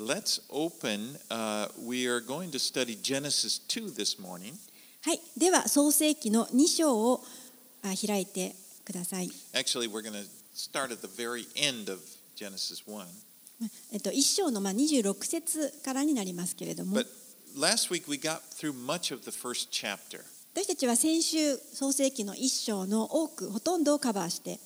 [0.00, 1.18] let's open.
[1.30, 4.54] Uh, we are going to study Genesis 2 this morning.
[5.02, 7.22] はい、では創世記の2章を
[7.82, 9.30] あ開いてください。
[9.54, 12.00] Actually, we're going to start at the very end of
[12.36, 13.06] Genesis 1.
[13.92, 17.06] えっと、1章のまあ26節からになりますけれども But
[17.58, 20.22] last week we got through much of the first chapter.
[20.54, 24.58] 私たちは先週創世記の1章の多くほとんどをカバーして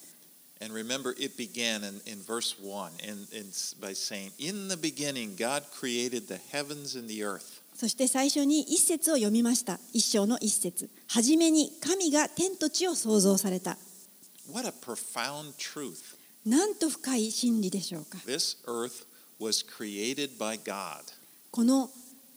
[0.60, 3.46] And remember, it began in, in verse 1 in, in,
[3.80, 7.60] by saying, In the beginning, God created the heavens and the earth.
[7.74, 13.76] そして最初に一節を読みました1章の一節はじめに神が天と地を創造された
[14.52, 16.16] What a profound truth.
[16.46, 19.06] なんと深い真理でしょうか This earth
[19.40, 21.02] was created by God.
[21.50, 21.90] この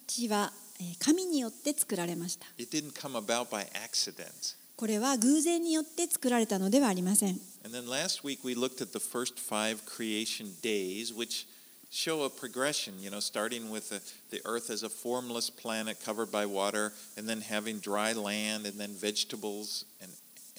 [0.08, 4.56] 地はえー神によって作られました It didn't come about by accident.
[4.76, 11.47] これは偶然によって作られたのではありません And then last week we looked at the first five creation days, which
[11.91, 14.01] show a progression, you know, starting with the,
[14.31, 18.81] the earth as a formless planet covered by water, and then having dry land, and
[18.81, 20.11] then vegetables and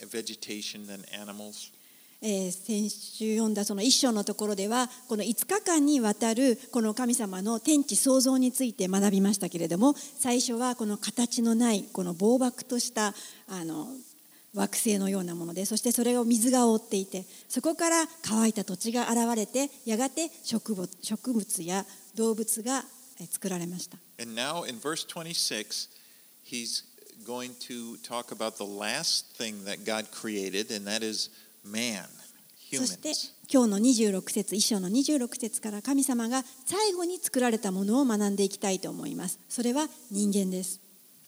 [0.09, 1.71] vegetation and animals.
[2.25, 13.13] えー先週読んだその一章のところではこの5日間にわたるこの神様の天地創造について学びましたけれども最初はこの形のないこの暴漠とした
[13.49, 13.89] あの
[14.54, 21.84] 惑星のようなものでそしてそれを水が覆っていてそこから乾いた土地が現れてやがて植物植物や
[22.16, 22.82] 動物が
[23.20, 25.88] えー作られました And now in verse 26,
[26.44, 26.84] he's
[27.26, 31.30] going to talk about the last thing that God created, and that is
[31.64, 32.04] man,
[32.72, 33.12] そして.
[33.52, 40.80] 今日の26節一章の26節から神様が最後に作られたものを学んでいきたいと思いますそれは人間です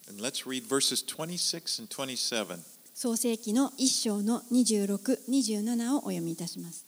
[0.09, 2.59] And let's read verses 26 and 27.
[3.03, 6.85] 創世記の一章の26、27をお読みいたします。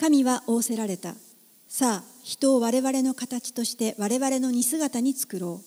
[0.00, 1.14] 神は仰せられた。
[1.68, 5.64] さあ、人を我々の形として我々の似姿に作ろう。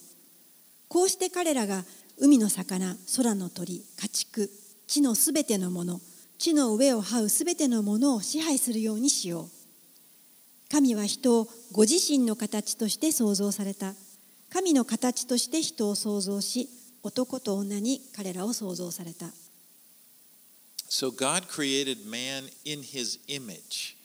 [0.87, 1.83] こうして彼らが
[2.17, 4.49] 海の魚、空の鳥、家畜、
[4.87, 6.01] 地のすべてのもの、
[6.39, 9.49] 地の上を這うすべてのものを支配するようにしよう。
[10.71, 13.93] 神は人をご自身の形として創造された。
[14.51, 19.27] 神の形として人を創造し、男と女に彼らを創造された。
[20.89, 23.95] So God created man in his image.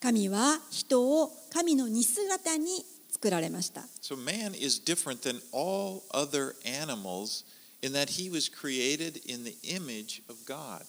[0.00, 3.80] 神は人を神の似姿に作られました。
[4.02, 7.44] So man is different than all other animals
[7.82, 10.82] in that he was created in the image of God.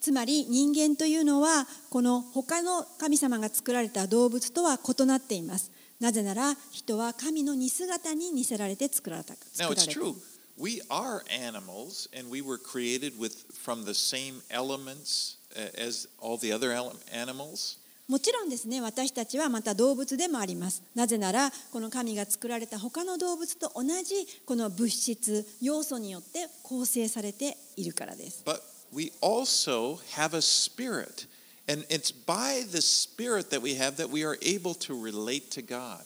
[0.00, 5.72] つまり人間というのはこの他の神様が作られた動物とは異なっています。
[5.98, 9.34] なぜなら人は神の似姿に似せられて作られた。
[9.34, 10.14] Now 作ら it's れた true.
[10.60, 16.36] We are animals and we were created with from the same elements uh, as all
[16.36, 16.70] the other
[17.10, 17.78] animals.
[18.08, 28.60] もちろんですね私たちはまた動物でもありますなぜならこの神が作られた他の動物と同じこの物質要素によって構成されているからです But
[28.92, 31.26] we also have a spirit.
[31.68, 35.62] And it's by the spirit that we have that we are able to relate to
[35.62, 36.00] God.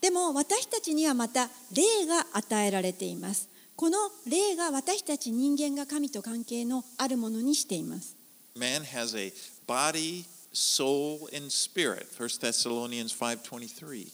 [0.00, 8.16] でも私たちにはまた霊が与えられていますこの霊が私たち人間が神と関係のあるものにしています
[8.56, 9.32] Man has a
[9.66, 12.06] body, soul, and spirit.
[12.16, 14.12] 1 Thessalonians 5:23.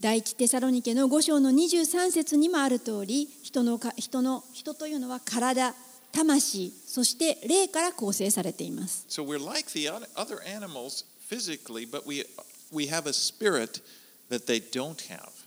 [0.00, 5.74] 第一テサロニケの5章の23節にもある通り人のか人の人というのは体
[6.12, 12.24] 魂そして霊から構成されています So we're like the other animals physically, but we
[12.72, 13.82] we have a spirit
[14.30, 15.39] that they don't have.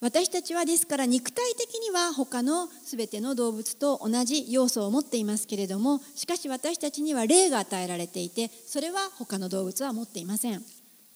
[0.00, 10.62] 私たちはですから肉体的には他のすべての動物と同じ要素を持っていますけれどもしかし私たちには霊が与えられていてそれは他の動物は持っていません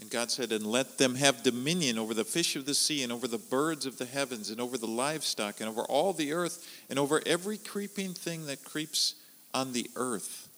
[0.01, 3.13] And God said, And let them have dominion over the fish of the sea, and
[3.13, 6.59] over the birds of the heavens, and over the livestock, and over all the earth,
[6.91, 9.15] and over every creeping thing that creeps
[9.55, 10.49] on the earth.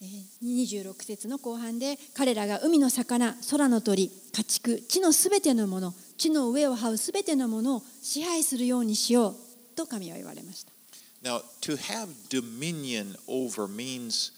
[0.00, 9.36] えー26節の後半で彼らが海の魚空の鳥家畜地のすべてのもの地の上を這うすべてのものを支配するようにしよう
[9.76, 10.72] と神は言われました
[11.22, 14.32] Now, to have dominion over means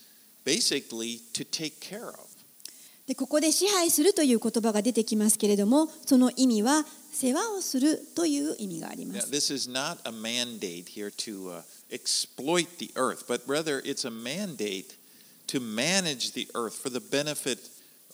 [0.44, 2.18] basically to take care of.
[3.06, 13.40] でここで支配するという言葉が出てきますけれどもその意味は世話をするという意味がありま Now, す this is not a mandate here to uh, exploit the earth, but
[13.46, 14.97] rather it's a mandate
[15.48, 17.58] to manage the earth for the benefit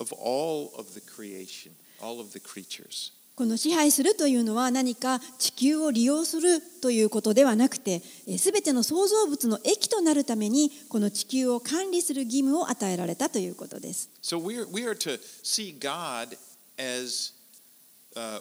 [0.01, 3.13] of all of the creation, all of the creatures.
[3.37, 8.01] この支配するというのは何か地球を利用するということではなくて
[8.39, 14.09] すべての創造物の益となるためにこの地球を管理する義務を与えられたということです。
[14.23, 16.37] So we are, we are to see God
[16.79, 17.33] as
[18.15, 18.41] uh,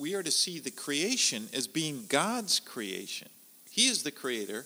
[0.00, 3.28] we are to see the creation as being God's creation.
[3.70, 4.64] He is the creator.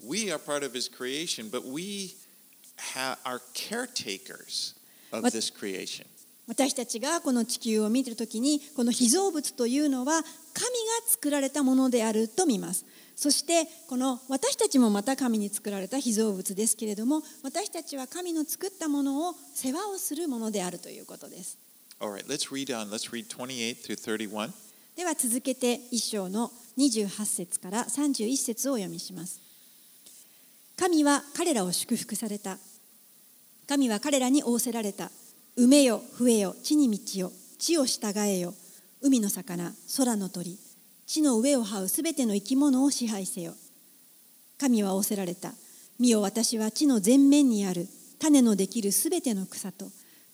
[0.00, 2.27] We are part of his creation, but we ha-
[3.24, 4.74] are caretakers
[5.12, 6.06] of this creation.
[6.46, 10.26] 私たちがこの地球を見てるときにこの被造物というのは神が
[11.06, 12.86] 作られたものであると見ます
[13.16, 21.58] そしてこの私たちもまた神に作られた被造物ですけれども私たちは神の作ったものを世話をするものであるということです
[22.00, 22.90] All right, let's read on.
[22.90, 24.52] Let's read 28 through 31.
[24.96, 29.40] では続けて一章の28節から31節をお読みします
[30.76, 32.58] 神は彼らを祝福された
[33.68, 35.10] 神は彼らに仰せられた。
[35.58, 37.30] 埋めよ増えよ地に満ちよ。
[37.58, 38.54] 地を従えよ。
[39.02, 40.58] 海の魚空の鳥。
[41.06, 43.52] 地の上を這うすべての生き物を支配せよ。
[44.58, 45.52] 神は仰せられた。
[45.98, 47.86] 見よ私は地の全面にある。
[48.18, 49.84] 種のできるすべての草と。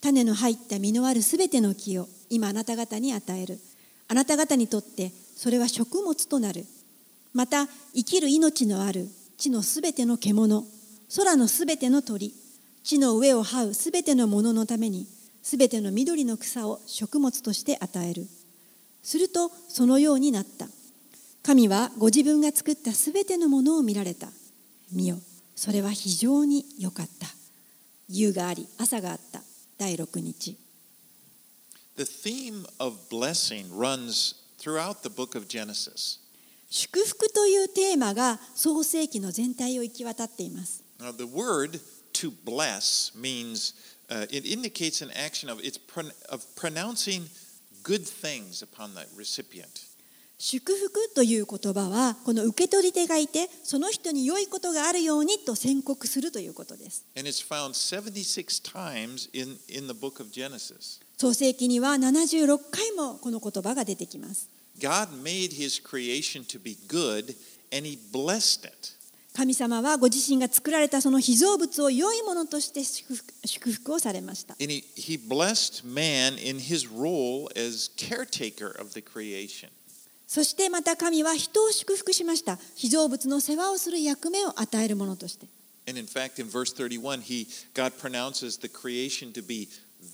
[0.00, 3.58] 種の入った実のあるすべての木を今あなた方に与える。
[4.06, 6.66] あなた方にとってそれは食物となる。
[7.32, 7.66] また
[7.96, 9.08] 生きる命のある
[9.38, 10.64] 地のすべての獣。
[11.16, 12.43] 空のすべての鳥。
[12.84, 15.06] 地の上を這うすべてのもののために
[15.42, 18.26] すべての緑の草を食物として与える。
[19.02, 20.68] するとそのようになった。
[21.42, 24.28] 神はご自分が作ったすべてのものを見られた。
[24.92, 25.16] 見よ
[25.56, 27.26] それは非常に良かった。
[28.08, 29.40] 夕があり朝があった。
[29.78, 30.56] 第六日。
[31.96, 36.20] The theme of blessing runs throughout the book of Genesis.
[36.68, 40.82] 祝福というテーマが創世記の全体を行き渡っています。
[40.98, 41.80] Now, the word
[42.14, 43.74] to bless means
[44.10, 47.28] uh, it indicates an action of it's pron- of pronouncing
[47.82, 49.86] good things upon the recipient.
[50.36, 61.00] 祝福という言葉はこの受け取り手がいてその人に良いことがあるようにと宣告するということです And it's found 76 times in, in the book of Genesis.
[61.16, 64.50] 創世記には76回もこの言葉が出てきます
[64.80, 67.36] God made his creation to be good
[67.72, 68.93] and he blessed it.
[69.36, 79.70] 神様はご自身が作られたその被造物を良いものとして祝福祝福をされました And he, he blessed man in his role as caretaker of the creation.
[80.28, 85.48] そしてまた神は人を祝福しました被造物の世話をする役目を与えるものとして
[85.86, 89.68] And in fact, in verse 31, he, God pronounces the creation to be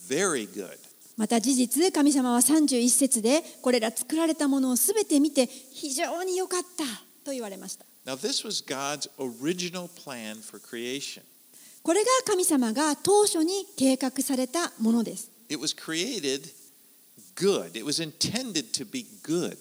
[0.09, 0.79] very good.
[1.19, 6.85] また事実神様は31節でこれら作られたものをすべて見て非常に良かった
[7.23, 11.24] と言われました Now, this was God's original plan for creation.
[11.82, 16.52] これが神様が当初に計画されたものです It was created
[17.36, 19.58] good, it was intended to be good.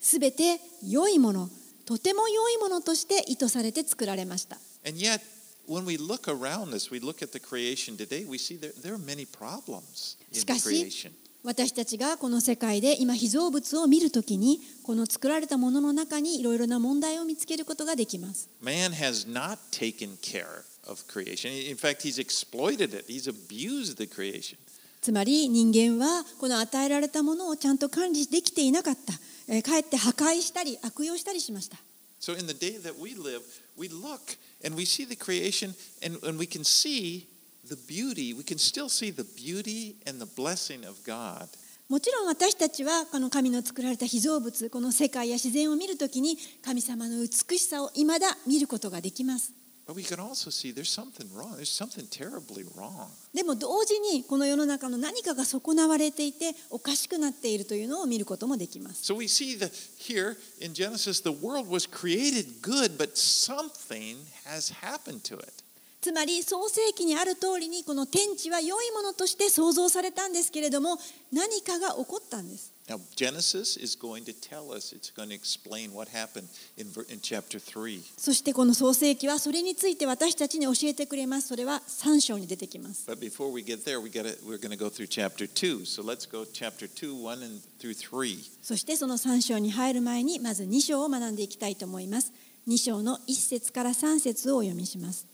[0.00, 1.50] すべて良いもの
[1.84, 4.56] とても良いものとして意図されて作られました
[4.86, 5.20] And yet,
[5.68, 8.94] when we look around us, we look at the creation today, we see there, there
[8.94, 11.10] are many problems in しかし creation.
[11.43, 21.49] 私たちがこの世界で今被造物を見るときにこの作られたものの中にいろいろな問題を見つけることができます Man has not taken care of creation.
[21.69, 24.57] In fact, he's exploited it, he's abused the creation.
[25.01, 29.13] つまり人間はこの与えられたものをちゃんと管理できていなかった、
[29.47, 31.77] えーかえって破壊したり悪用したりしました
[32.19, 33.41] So, in the day that we live,
[33.75, 35.73] we look and we see the creation
[36.05, 37.25] and, and we can see
[37.67, 41.47] the beauty, we can still see the beauty and the blessing of God.
[41.89, 49.51] もちろん私たちはこの神の作られた被造物この世界や自然を見るときに神様の美しさを未だ見ることができます
[49.85, 51.57] But we can also see there's something wrong.
[51.57, 53.09] There's something terribly wrong.
[53.33, 64.15] でも同時にこの世の中の何かが損なわれていておかしくなっているというのを見ることもできます So we see that here in Genesis, the world was created good, but something
[64.45, 65.61] has happened to it.
[66.01, 70.97] つまり創世記にある通りにこの天地は良いものとして創造されたんですけれども
[71.31, 77.21] 何かが起こったんです Now, Genesis is going to tell us, it's going to explain what happened in, in
[77.21, 78.01] chapter 3.
[78.17, 85.85] そしてこの創世記はそれについて私たちに教えてくれますそれは3章に出てきます But before we get there, we gotta, we're going to go through chapter 2.
[85.85, 88.39] So let's go chapter 2, 1 and through 3.
[88.63, 92.33] そしてその3章に入る前にまず2章を学んでいきたいと思います
[92.67, 95.30] 2章の1節から3節をお読みします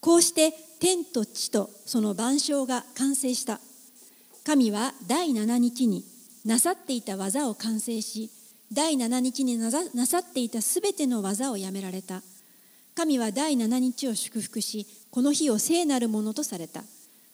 [0.00, 3.60] こうして天と地とその万象が完成した。
[4.44, 6.04] 神は第7日に
[6.44, 8.30] なさっていた技を完成し
[8.72, 12.22] 第7日になさなさっていたすべての技をやめられた。
[12.94, 16.82] 神は第7日を祝福しこの日を聖なるものとされた。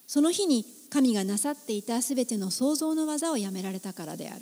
[0.05, 4.41] その日に神がなさっていたすべての創造の技をやめられたからである。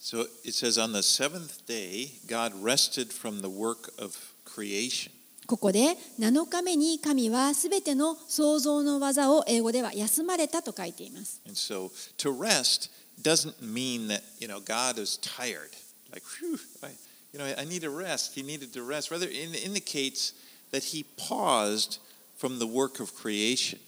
[0.00, 5.19] So it says, On the seventh day, God rested from the work of creation.
[5.50, 11.42] ここで7日目に神はすべての創造の技を英語では休まれたと書いています。
[11.44, 12.88] And so to rest
[13.20, 15.70] doesn't mean that you know God is tired.
[16.12, 16.92] Like, whew, I,
[17.32, 18.36] you know, I need a rest.
[18.36, 19.10] He needed to rest.
[19.10, 20.34] Rather, it indicates
[20.70, 21.98] that he paused
[22.36, 23.80] from the work of creation.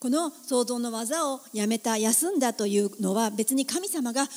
[0.00, 4.28] この創造の技をやめた休んだというのは別に神様が「ああ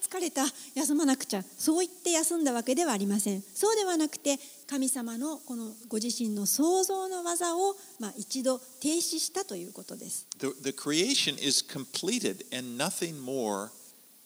[0.00, 0.44] 疲れた。
[0.74, 3.42] 休まなくちゃ」そう言って休んだわけではありません。
[3.54, 10.26] そうではなくて神様のこのご自身の創造の技を、まあ、一度停止したということです。
[10.38, 13.70] The, the creation is completed and nothing more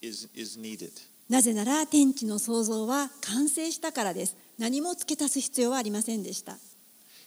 [0.03, 0.91] is, is needed.
[1.29, 4.35] なぜなら天地の創造は完成したからです。
[4.59, 6.59] 何も付け足す必要はありませんでした。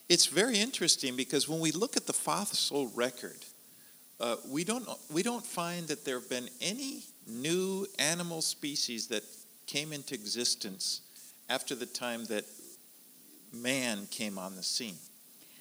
[0.10, 3.38] It's very interesting because when we look at the fossil record,
[4.24, 9.24] uh, we, don't, we don't find that there have been any new animal species that
[9.68, 11.02] came into existence
[11.50, 12.46] after the time that
[13.52, 14.96] man came on the scene.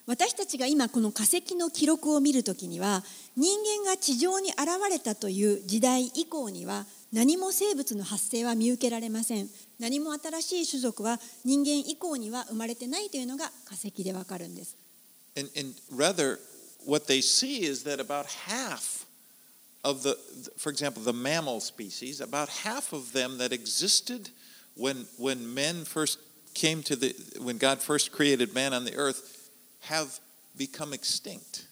[0.04, 3.04] 私たちが今この化石の記録を見るときには
[3.36, 14.76] 人間が地上に現れたという時代以降には何も生物の発生は見受けられません何も新しい種族は人間以降には生まれてないというのが化石でわかるんです
[15.36, 16.40] And, and rather,
[16.85, 19.05] what they see is that about half
[19.83, 20.17] of the,
[20.57, 24.29] for example, the mammal species, about half of them that existed
[24.75, 26.19] when, when men first
[26.53, 29.49] came to the, when God first created man on the earth,
[29.81, 30.19] have
[30.57, 31.67] become extinct.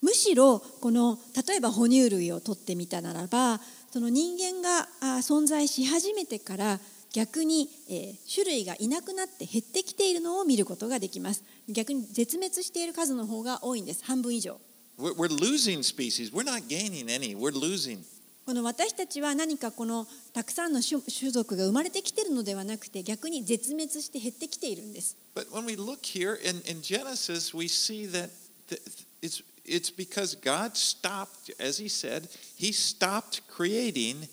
[0.00, 3.60] むしろこの例えば哺乳類を取ってみたならば
[3.92, 6.80] その人間があ存在し始めてから
[7.13, 14.59] 逆に、えー種類がいなくなって減ってきているのを見ることができます逆に絶滅している数の方が多いんです半分以上
[14.99, 16.31] We're, losing species.
[16.33, 17.35] We're not gaining any.
[17.37, 17.99] We're losing.
[18.47, 28.29] この私たちは何かこのたくさんの種種族が生まれてきているのではなくて逆に絶滅して減ってきているんです But when we look here in, in Genesis, we see that
[28.69, 28.81] th-
[29.21, 34.27] it's, it's because God stopped, as he said, he stopped creating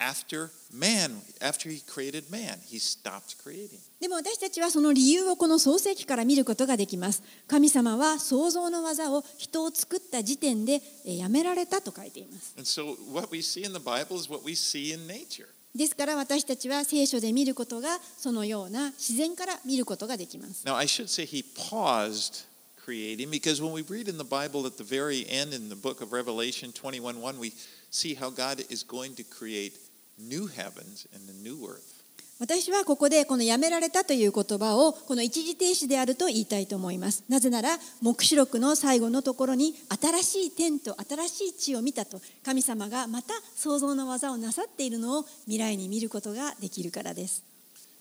[0.00, 2.58] after man, after he created man.
[2.64, 3.78] He stopped creating.
[4.00, 15.46] でも私たちはその理由をこの創世記から見ることができます神様は創造の技を人を作った時点でえーやめられたと書いています And so what we see in the Bible is what we see in nature.
[15.74, 22.46] ですから私たちは聖書で見ることがそのような自然から見ることができます Now, I should say he paused
[22.84, 26.00] creating because when we read in the Bible at the very end in the book
[26.00, 27.52] of Revelation 21 1, we
[27.90, 29.74] see how God is going to create
[30.18, 31.98] new heavens and a new earth.
[32.40, 37.70] 私はここでこのやめられたという言葉をこの一時停止であると言いたいと思いますなぜなら
[38.00, 47.42] 黙示録の最後のところに新しい天と新しい地を見たと神様がまた創造の技をなさっているのを未来に見ることができるからです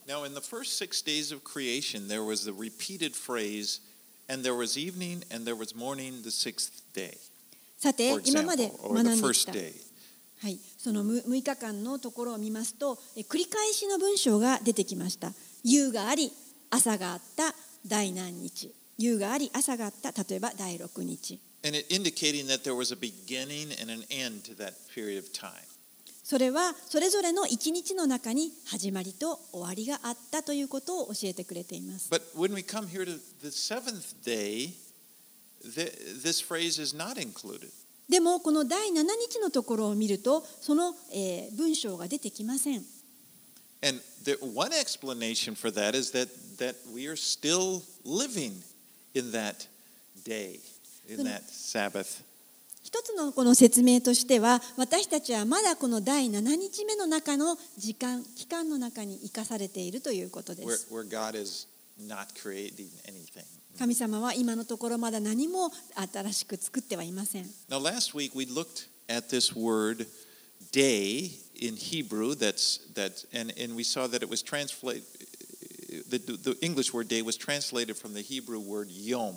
[0.07, 3.81] Now, in the first six days of creation, there was the repeated phrase,
[4.29, 7.17] and there was evening and there was morning the sixth day.
[7.77, 9.51] さて今まで学んできた.
[10.39, 15.31] はい、その6日間のところを見ますとえ繰り返しの文章が出てきました
[15.63, 16.31] 夕があり
[16.69, 17.55] 朝があった
[17.87, 25.31] 第何日夕があり朝があった例えば第6日 And it indicating that there was a beginning and an end to that period of
[25.33, 25.51] time.
[26.23, 34.73] それはそれぞれの一日の中に始まりと終わりがあったということを教えてくれています But when we come here to the seventh day,
[35.63, 35.91] th-
[36.21, 37.71] this phrase is not included.
[38.09, 42.83] でもこの第7日のところを見るとその、えー文章が出てきません
[43.83, 48.63] And the one explanation for that is that, that we are still living
[49.13, 49.67] in that
[50.23, 50.59] day,
[51.07, 52.23] in that Sabbath.
[52.83, 61.67] 一つのこの説明としては私たちはまだこの第7日目の中の時間期間の中に生かされているということで where, す where God is
[61.99, 63.43] not creating anything.
[63.77, 65.71] 神様は今のところまだ何も
[66.13, 70.07] 新しく作ってはいません Now, last week we looked at this word
[70.71, 75.03] day in Hebrew, that's, that's, and, and we saw that it was translated,
[76.09, 79.35] the, the English word day was translated from the Hebrew word yom.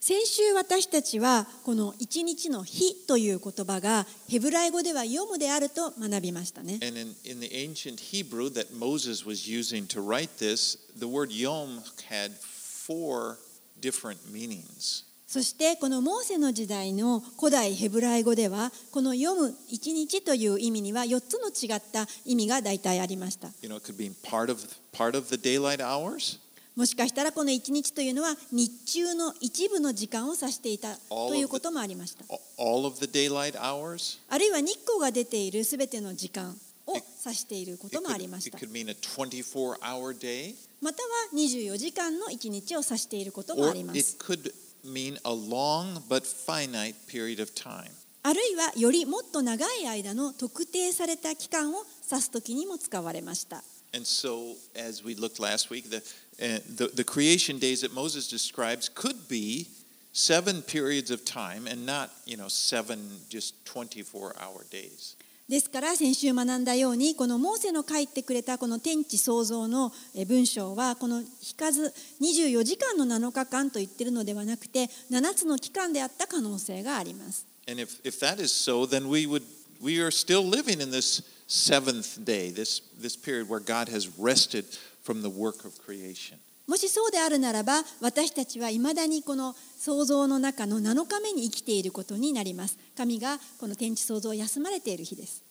[0.00, 11.06] 先週私たちはこの一日の日という言葉がヘブライ語では読むであると学びましたね And in, in the ancient Hebrew that Moses was using to write this, the
[11.06, 13.38] word yom had four
[13.82, 15.04] different meanings.
[15.26, 23.48] そしてこのモーセの時代の古代ヘブライ語ではこの読む一日という意味には4つの違った意味が大体ありました。
[23.62, 24.60] You know, it could be part of,
[24.92, 26.38] part of the daylight hours,
[26.76, 32.24] もしかしたらこの一日というのは日中の一部の時間を指していたということもありました。
[32.58, 34.18] all of the daylight hours.
[34.28, 36.54] あるいは日光が出ているすべての時間
[36.86, 44.18] をえ指しているこ It ともあ could, りまし it た could mean a 24 hour day, または24時間の一日を指していることもあります
[44.84, 47.88] mean a long but finite period of time.
[48.24, 53.62] あるいはよりもっと長い間の特定された期間を指す時にも使われました
[53.94, 55.98] And so, as we looked last week, the,
[56.40, 59.68] uh, the, the creation days that Moses describes could be
[60.12, 62.98] seven periods of time and not, you know, seven
[63.28, 65.16] just 24 hour days.
[65.52, 71.26] ですから先週学んだようにこのモーセの書いてくれたこの天地創造のえ文章はこの引
[71.58, 71.92] かず
[72.22, 77.46] 24時間の7日間と言ってるのではなくて7つの期間であった可能性があります。
[77.68, 79.42] And if, if that is so, then we would
[79.78, 84.64] we are still living in this seventh day, this this period where God has rested
[85.02, 86.38] from the work of creation.
[86.66, 92.78] もしそうであるならば私たちはいまだにこの創造の中の7日目に生きていることになります。
[92.96, 95.42] 神がこの天地創造を休まれている日です。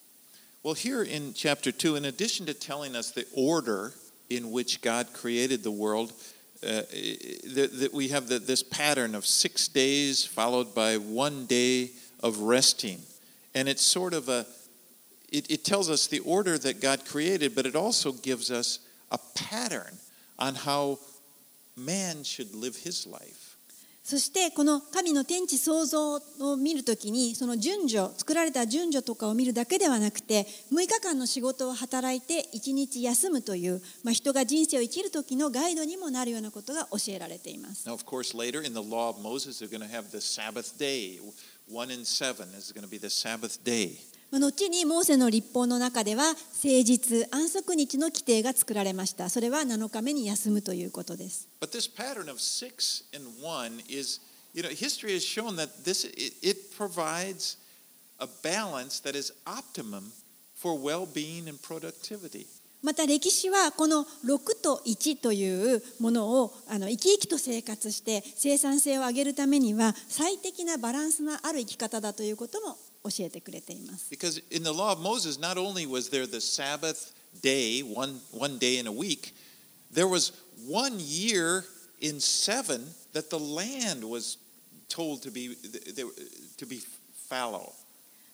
[0.64, 3.92] Well, here in chapter 2, in addition to telling us the order
[4.30, 6.12] in which God created the world,
[6.62, 6.82] uh,
[7.54, 11.90] that, that we have the, this pattern of six days followed by one day
[12.22, 13.00] of resting.
[13.54, 14.46] And it's sort of a,
[15.32, 18.78] it, it tells us the order that God created, but it also gives us
[19.10, 19.98] a pattern
[20.38, 20.98] on how
[21.76, 23.52] man should live his life.
[24.02, 37.88] そしてこの神の天地創造を見るときにその順序作られた順序とかを見るだけではなくて6日間の仕事を働いて1日休むという、まあ、人が人生を生きる時のガイドにもなるようなことが教えられています。
[37.88, 41.20] Now, of course, later in the law of Moses, they're going to have the Sabbath day.
[41.70, 44.11] One in seven is going to be the Sabbath day.
[44.32, 49.28] まあ後にモーセの立法の中では誠実安息日の規定が作られました。
[49.28, 51.50] それは7日目に休むということです。
[51.60, 54.22] But this pattern of six and one is,
[54.54, 57.58] you know, history has shown that this it, it provides
[58.18, 60.12] a balance that is optimum
[60.54, 62.46] for well-being and productivity.
[62.82, 74.08] また歴史はこの6と1というものをあの生き生きと生活して生産性を上げるためには最適なバランスのある生き方だということも教えてくれています。
[74.10, 78.78] Because in the law of Moses, not only was there the Sabbath day, one, one day
[78.78, 79.34] in a week,
[79.92, 80.32] there was
[80.68, 81.64] one year
[82.00, 84.38] in seven that the land was
[84.88, 85.56] told to be,
[86.56, 86.80] to be
[87.28, 87.72] fallow.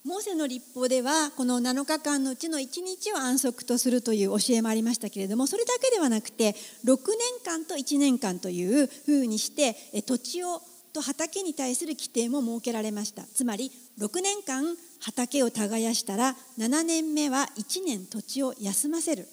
[0.04, 6.96] モーセの立法ではこの7日間のうちの1日を安息とするという教えもありましたけれどもそれだけではなくて6年
[7.44, 10.62] 間と1年間というふうにしてえ土地を
[10.98, 14.64] と畑に対する規定も設けられましたつまり6年間
[15.00, 19.28] 畑を耕したら7年目は1年土地を休ませる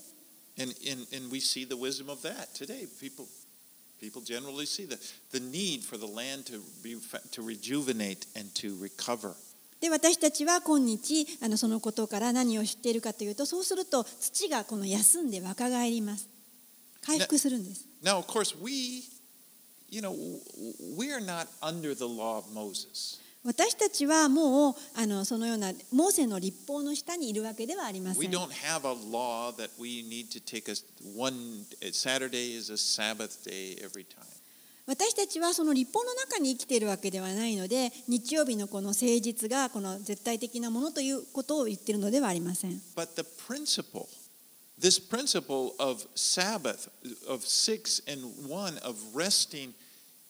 [4.02, 6.62] People generally see the, need for the land to,
[7.42, 9.34] rejuvenate and to recover.
[9.80, 16.28] で私たちは今日あのそのことから何を知っているかというとそうすると土がこの休んで若返ります。
[17.02, 17.88] 回復するんです。
[23.44, 28.22] 私たちはもうあのそのようなモーセの立法の下にいるわけではありません。
[34.88, 42.82] 私たちはその立法の中に生きているわけではないので、日曜日のこの誠実がこの絶対的なものということを言っているのではありません。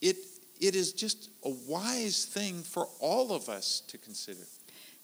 [0.01, 0.17] it,
[0.59, 4.45] is just a wise thing for all of us to consider.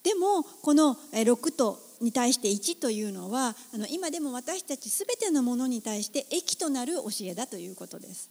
[0.04, 8.30] でもこの6とに対して1というのはあの今でも私たちすべてのものに対して益となる教えだということです。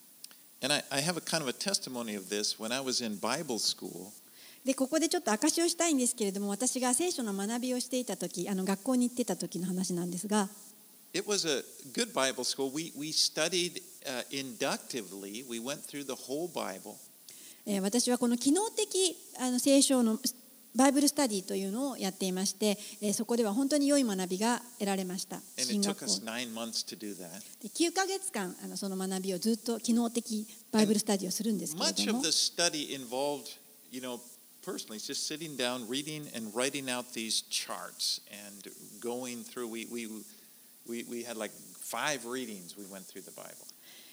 [4.64, 10.48] でここでちょっと証しをしたいんですけれども私が聖書の学びをしていた時あの学校に行ってた時の話なんですが。
[11.12, 12.70] It was a good Bible school.
[12.72, 16.96] We, we studied uh, inductively, we went through the whole Bible.
[17.66, 20.18] えー私はこの機能的あの聖書の
[20.74, 27.28] バイブルスタディというのをやっていまして、えーそこでは本当に良い学びが得られました進学校 us nine months to do that.
[27.62, 32.22] で9ヶ月間あのその学びをずっと機能的バイブルスタディをするんですけれども
[34.62, 38.68] personally, it's just sitting down, reading, and writing out these charts and
[39.00, 39.68] going through.
[39.68, 40.06] We, we,
[40.88, 43.66] we, we had like five readings we went through the Bible.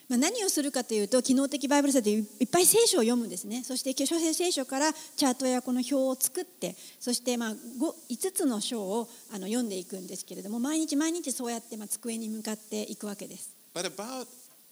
[0.10, 3.94] まあ、何をするかというと機能的バイブルスタディいっぱい聖書を読むんですねそして
[4.34, 7.56] 聖書からチャートやこの表を作ってそしてまあ 5,
[8.10, 14.28] 5つの章をあの読んでいくんですけれども毎日毎日そうやってまあ机に向かっていくわけです But about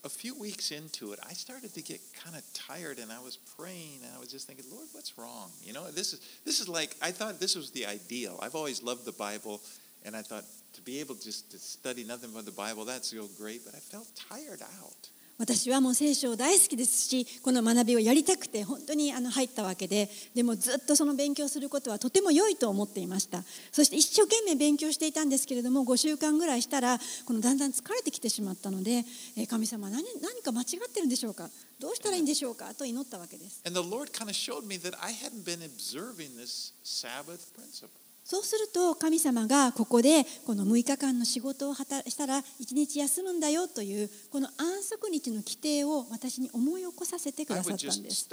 [0.05, 3.37] a few weeks into it, I started to get kind of tired and I was
[3.57, 5.51] praying and I was just thinking, Lord, what's wrong?
[5.61, 8.39] You know, this is this is like I thought this was the ideal.
[8.41, 9.59] I've always loved the Bible
[10.05, 13.27] and I thought to be able just to study nothing but the Bible, that's so
[13.37, 15.09] great, but I felt tired out.
[15.37, 23.43] 私はもう聖書を大好きですしこの学びをやりたくて本当にあの入ったわけででもずっとその勉強することはとても良いと思っていました。
[23.71, 29.03] そして一生懸命勉強していたんですけれども5週間ぐらいしたらこのだんだん疲れてきてしまったので
[29.49, 31.49] 神様何何か間違ってるんでしょうか？
[31.79, 32.73] どうしたらいいんでしょうか？
[32.73, 33.61] と祈ったわけです。
[33.67, 37.89] And the Lord kind of showed me that I hadn't been observing this Sabbath principle.
[38.25, 48.27] そうすると神様がここでこの6日間の仕事をしたら一日休むんだよというこの安息日の規定を私に思い起こさせてくださったんです。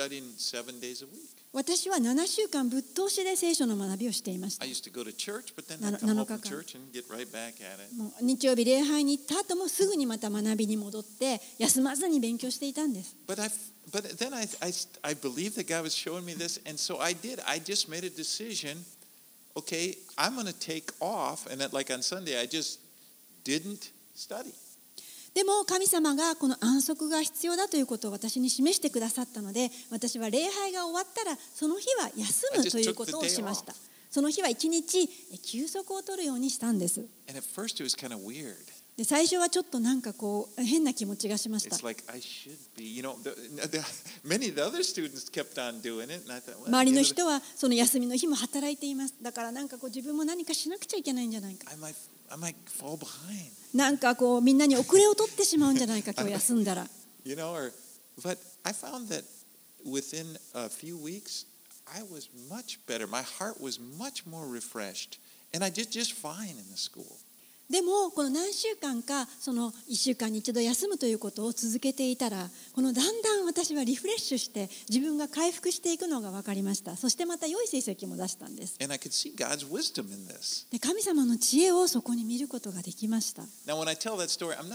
[1.52, 4.64] 私は7週間ぶっ通しで聖書の学びをしていました。
[5.98, 6.38] 7日間。
[8.22, 13.14] 日曜日礼拝に行った後もすぐにまた学びに戻って休まずに勉強していたんです。
[19.55, 22.81] Okay, I'm going to take off, and that, like on Sunday, I just
[23.45, 24.55] didn't study.
[25.35, 33.73] でも神様がこの安息が必要だということを私に示してくださったので私は礼拝が終わったらその日は休むということをしました
[34.11, 35.09] その日は一日
[35.43, 38.71] 休息を取るようにしたんです And at first, it was kind of weird.
[38.96, 41.94] で最初はちょっとなんかこう変な気持ちがしました周
[46.85, 51.94] りの人はその休みの日も働いていますだからなんかこう自分も何かしなくちゃいけないんじゃないか I might,
[52.31, 56.87] I might fall behind, なんかこうみんなに遅れを取ってしまうんじゃないか今日休んだら
[57.24, 57.52] you know.
[57.52, 57.72] Or,
[58.22, 59.24] but I found that
[59.85, 61.46] within a few weeks,
[61.87, 63.07] I was much better.
[63.07, 65.18] My heart was much more refreshed,
[65.55, 67.16] and I did just fine in the school.
[67.72, 76.98] でもこの何週間かその1週間に一度休むということを続けていたらこのだんだん私はリフレッシュして自分が回復していくのが分かりました。
[76.98, 78.76] そしてまた良い成績も出したんです。
[80.80, 83.40] 神様の知恵をそこに見ることができました。
[83.66, 83.80] Now,
[84.28, 84.68] story, I'm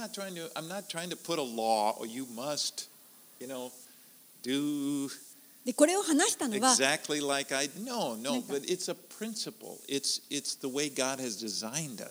[5.68, 6.74] でこれを話したのは、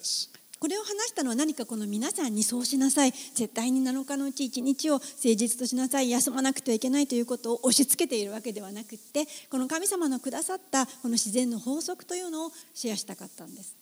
[0.04, 13.76] す、これを話したのは何かこの皆さんにそうしなさい絶対に7日のうち1日を誠実としなさい休まなくてはいけないということを押し付けているわけではなくってこの神様のくださったこの自然の法則というのをシェアしたかったんです.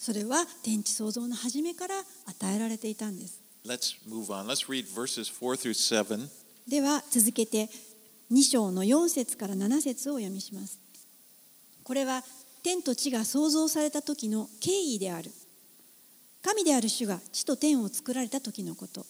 [0.00, 1.94] それは天地創造の初めから
[2.26, 4.46] 与えられていたんです Let's move on.
[4.46, 6.28] Let's read verses 4 through 7.
[6.66, 7.68] では続けて
[8.32, 10.78] 2章の4節から7節をお読みします
[11.84, 12.22] これは
[12.62, 15.30] 天と地が創造された時の経緯である。
[16.42, 19.06] 神である主が地と天を作られた時のこと。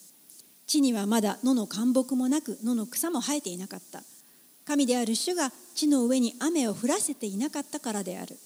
[0.66, 4.02] 地にはまだ野の干木もなく野の草も生えていなかった。
[4.64, 8.36] 神である主が地の上に雨を降らせていなかったからである。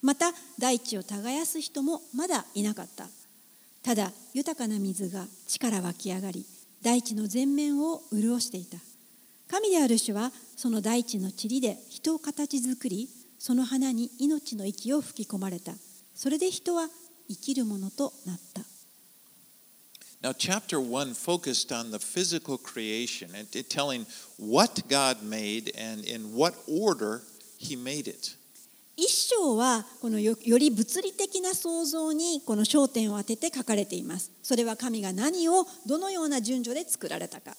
[0.00, 3.08] また大地を耕す人もまだいなかった。
[3.82, 6.46] ただ豊かな水が地から湧き上がり
[6.82, 8.78] 大地の全面を潤していた。
[9.48, 13.08] 神である主はその大地の塵で人を形作り
[13.42, 15.72] その花に命の息を吹き込まれた
[16.14, 16.86] それで人は
[17.28, 18.62] 生きるものとなった
[20.22, 24.06] Now, chapter 1 focused on the physical creation and telling
[24.38, 27.22] what God made and in what order
[27.58, 28.36] He made it.
[28.96, 37.56] 一章はこのよより物理的な創造にこの焦点を当てて書かれていますそれは神が何をどのような順序で作られたか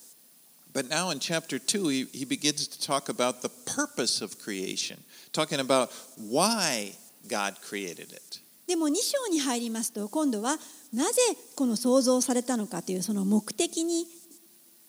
[0.73, 4.97] But now in chapter 2, he, he begins to talk about the purpose of creation,
[5.32, 5.90] talking about
[6.30, 6.92] why
[7.28, 8.40] God created it.
[8.66, 10.58] でも2章に入りますと今度は
[10.92, 11.20] なぜ
[11.56, 14.06] この創造されたのかというその目的に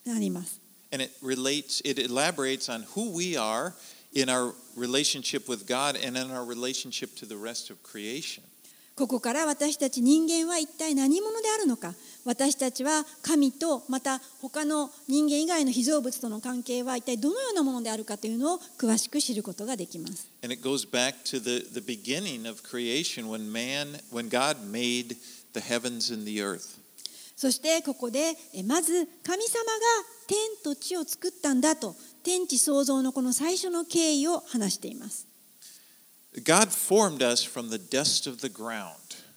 [0.05, 0.59] なります
[0.91, 3.73] And it relates, it elaborates on who we are
[4.13, 8.43] in our relationship with God and in our relationship to the rest of creation.
[8.96, 20.28] ここから私たち人間は一体何者であるのか私たちは神とまた他の人間以外の被造物との関係は一体どのようなものであるかというのを詳しく知ることができます。
[20.44, 25.16] And it goes back to the, the beginning of creation when man, when God made
[25.54, 26.78] the heavens and the earth.
[27.36, 29.70] そしてここでえまず神様が
[30.28, 35.33] 天と地を作ったんだと天地創造のこの最初の経緯を話しています。
[36.43, 38.95] God formed us from the dust of the ground.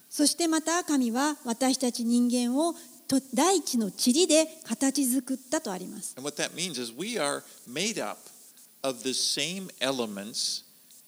[0.09, 2.75] そしてまた神は私たち人間を
[3.07, 6.13] と大地の塵で形作ったとあります。
[6.17, 8.19] And what that means is we are made up
[8.83, 10.63] of the same elements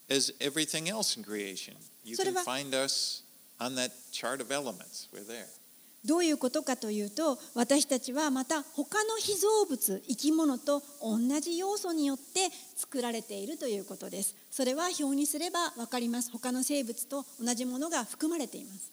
[0.10, 1.76] as everything else in creation.
[2.04, 3.24] You それ can は find us
[3.60, 5.08] on that chart of elements.
[5.14, 5.46] We're there.
[6.05, 14.35] どういうことかというと私たちはまた他の被造物生き物と同じ要素によって作られているということです。
[14.51, 16.31] それは表にすれば分かります。
[16.31, 18.93] 他の生物と同じものが含まれています。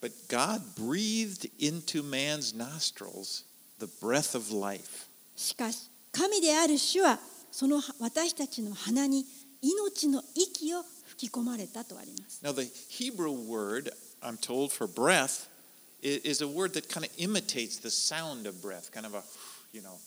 [0.00, 3.44] But God breathed into man's nostrils
[3.78, 5.06] the breath of life.
[5.36, 7.18] しかし神である主は
[7.50, 9.26] その私たちの鼻に
[9.60, 12.40] 命の息を吹き込まれたとあります。
[12.42, 13.90] Now, the Hebrew word,
[14.22, 15.48] I'm told, for breath
[16.02, 19.22] is a word that kind of imitates the sound of breath, kind of a,
[19.72, 19.98] you know,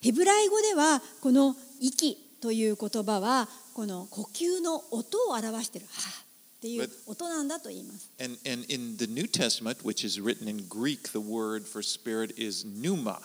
[0.00, 6.22] ヘブライ語ではこの息という言葉はこの呼吸の音を表しているはあ
[6.58, 12.34] っていう音なんだと言います and, and in the New Testament, which is written in Greek, the word for spirit
[12.38, 13.18] is pneuma.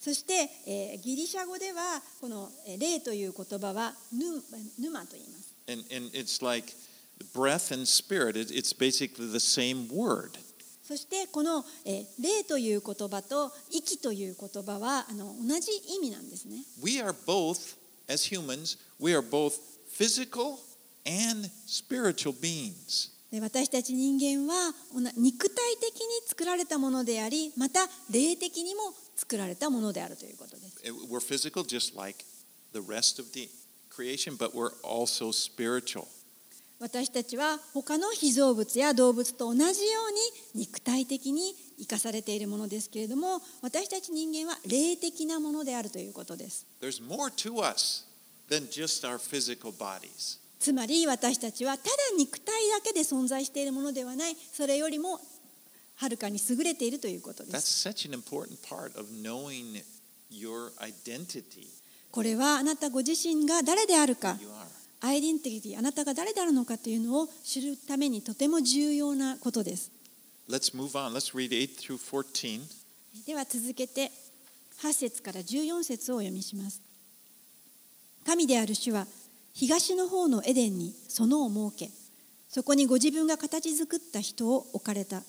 [0.00, 4.42] そして、えーギリシャ語ではこのえー霊という言葉はヌ
[4.78, 6.72] ヌマと言います And, and it's like
[7.32, 10.38] breath and spirit, it, it's basically the same word.
[10.82, 17.76] そしてこの、えー霊という言葉と息という言葉はあの同じ意味なんですね We are both,
[18.08, 19.52] as humans, we are both
[19.92, 20.58] physical
[21.04, 23.10] and spiritual beings.
[23.30, 24.72] で私たち人間は
[25.18, 28.80] 肉体的に作られたものでありまた霊的にも
[29.16, 32.24] 作られたものであるということです Uh, We're physical just like
[32.72, 33.50] the rest of the
[33.90, 36.08] creation, but we're also spiritual.
[36.80, 39.64] 私たちは他の被造物や動物と同じよ
[40.54, 46.66] うに肉体的に生かされているものですけれども私たち人間は霊的なものであるということです.
[50.60, 55.20] つまり私たちはただ肉体だけで存在しているものではないそれよりも
[55.96, 57.82] はるかに優れているということです.
[62.12, 64.38] これはあなたご自身が誰であるか.
[65.00, 69.92] アイデンティティあなたが誰であるのかというのを知るためにとても重要なことです
[70.48, 71.12] Let's move on.
[71.12, 72.60] Let's read 8 through 14.
[73.26, 74.10] では続けて
[74.82, 76.80] 8節から14節をお読みします
[78.24, 79.06] 神である主は
[79.52, 81.90] 東の方のエデンに園を設け
[82.48, 85.22] そこにご自分が形作った人を置かれた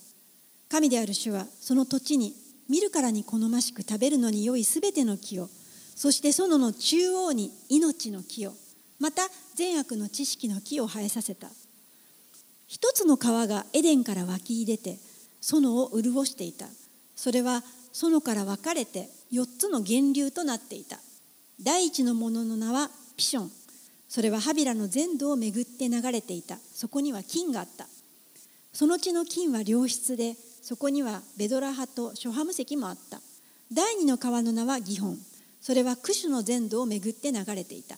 [0.69, 2.33] 神である主はその土地に
[2.69, 5.49] 見るからに好ましく食べるのに良いすべての木を
[5.95, 8.53] そして園の中央に命の木を
[8.99, 9.23] また
[9.55, 11.49] 善悪の知識の木を生えさせた。
[12.67, 14.97] 一つの川がエデンから湧き出て
[15.41, 16.67] 園を潤していた。
[17.15, 20.99] それは園から分かれて4つの源流となっていた。
[21.61, 23.51] 第一のものの名はピション。
[24.07, 26.57] それはハビラの全土を巡って流れていた。
[26.73, 27.87] そこには金があった。
[28.73, 33.21] その地の金は良質でそこにはベドラ派とショハム石もあった。
[33.71, 35.17] 第二の川の名はギホン。
[35.61, 37.97] それはクシュの全土を巡って流れていた。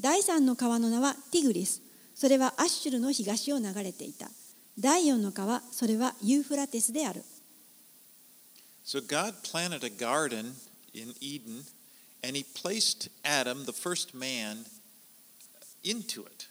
[0.00, 1.82] 第三の川の名はティグリス
[2.14, 4.28] それはアッシュルの東を流れていた
[4.78, 7.22] 第四の川それはユーフラテスである
[8.84, 10.54] So God planted a garden
[10.94, 11.64] in Eden,
[12.24, 14.64] and He placed Adam, the first man,
[15.84, 16.48] into it.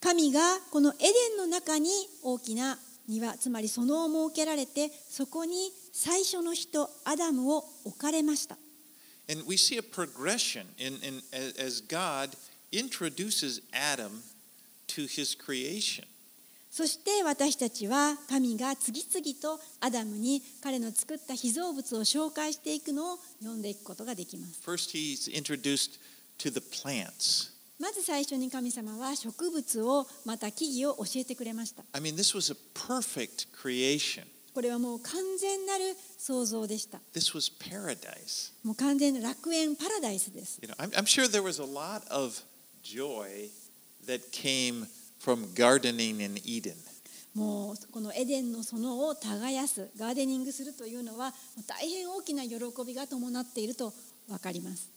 [0.00, 1.90] 神がこのエデンの中に
[2.22, 8.56] 大きな庭つまり園を設けられてそこに最初の人アダムを置かれました
[9.30, 12.30] And we see a progression in, in, as as God
[12.72, 14.22] introduces Adam
[14.88, 16.04] to his creation.
[16.70, 25.98] そして私たちは神が次々とアダムに彼の作った被造物を紹介していくのを読んでいくことができます First, he's introduced
[26.38, 27.52] to the plants.
[27.78, 34.24] まず最初に神様は植物をまた木々を教えてくれました I mean, this was a perfect creation.
[34.54, 38.52] これはもう完全なる創造でした This was paradise.
[38.64, 42.40] もう完全な楽園パラダイスです You know, I'm, I'm sure there was a lot of
[42.82, 43.50] joy
[44.06, 44.86] that came
[45.18, 46.74] from gardening in Eden.
[47.34, 51.32] もうこのエデンの園を耕す、ガーデニングするというのは
[51.66, 53.94] 大変大きな喜びが伴っていると
[54.28, 54.90] 分かります。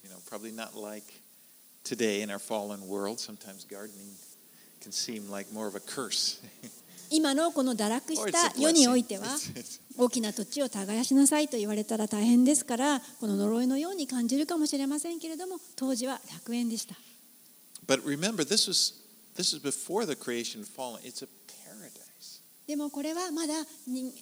[7.11, 9.27] 今のこの堕落した世においては
[9.95, 16.95] 大きな土地を耕しなさいと言われたら大変ですからこの呪いのように感じるかもしれませんけれども当時は楽園でした。
[17.86, 18.94] But remember, this was
[19.36, 21.00] this is before the creation of fallen.
[21.04, 21.28] It's a
[21.66, 22.40] paradise.
[22.66, 23.54] でもこれはまだ
[23.86, 24.12] 人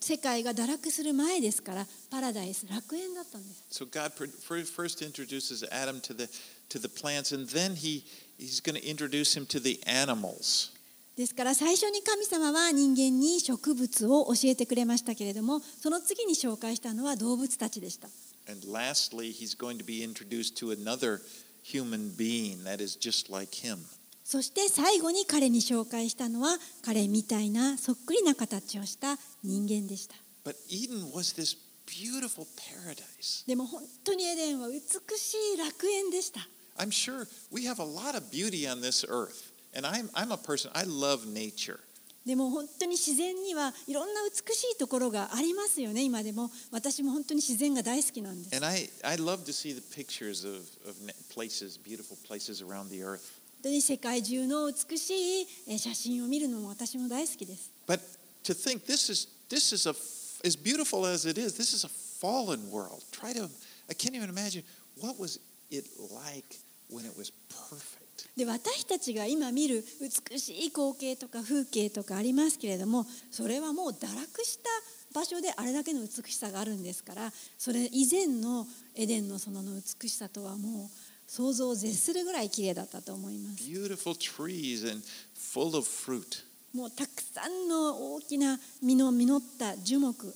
[0.00, 6.28] 世界が堕落する前ですからパラダイス楽園だったんです So God pr- fir- first introduces Adam to the
[6.70, 8.04] to the plants, and then he
[8.38, 10.72] he's going to introduce him to the animals.
[11.16, 18.08] ですから最初に神様は人間に植物を教えてくれましたけれどもその次に紹介したのは動物たちでした
[18.48, 21.20] And lastly, he's going to be introduced to another
[21.73, 23.79] human being that is just like him.
[24.23, 33.47] そして最後に彼に紹介したのは彼みたいなそっくりな形をした人間でした But Eden was this beautiful paradise.
[33.47, 34.79] でも本当にエデンは美
[35.17, 36.39] しい楽園でした
[36.77, 39.51] I'm sure we have a lot of beauty on this earth.
[39.75, 41.79] And I'm, I'm a person, I love nature.
[42.25, 46.49] でも本当に自然にはいろんな美しいところがありますよね、今でも。
[46.71, 48.55] 私も本当に自然が大好きなんです。
[53.61, 57.71] 本当に世界中の美しい写真を見るのも私も大好きです。
[67.59, 68.04] でも、本当に、
[68.35, 69.83] で私たちが今見る
[70.29, 74.69] 美しい光景とか風景とかありますけれどもそれはもう堕落した
[75.13, 79.61] 場所であれだけの美しさがあるんですからそれ以前のエデンの園の
[80.01, 80.89] 美しさとはもう
[81.27, 85.01] 想像を絶するぐらい綺麗だったと思います Beautiful trees and
[85.33, 86.43] full of fruit.
[86.73, 90.35] もうたくさんの大きな実の実った樹木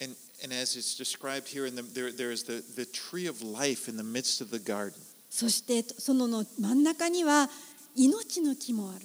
[0.00, 3.42] And and as it's described here in the there there is the, the tree of
[3.42, 5.00] life in the midst of the garden.
[5.36, 7.50] そして園の真ん中には
[7.94, 9.04] 命の木もある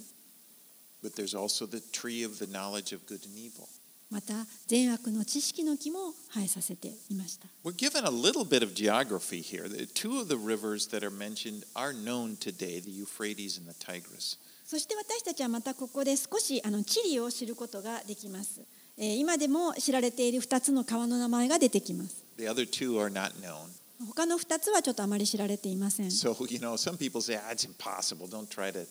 [1.03, 3.67] But there's also the tree of the knowledge of good and evil.
[4.09, 9.65] また善悪の知識の木も生えさせていました We're given a little bit of geography here.
[9.93, 14.37] Two of the rivers that are mentioned are known today, the Euphrates and the Tigris.
[14.63, 18.61] そして私たちはまたここで少しあの地理を知ることができます。
[18.97, 22.23] えー今でも知られている2つの川の名前が出てきます。
[22.37, 23.80] The other two are not known.
[24.07, 26.07] 他の2つはちょっとあまり知られていません。
[26.07, 28.27] So, you know, some people say, ah, it's impossible.
[28.27, 28.85] Don't try to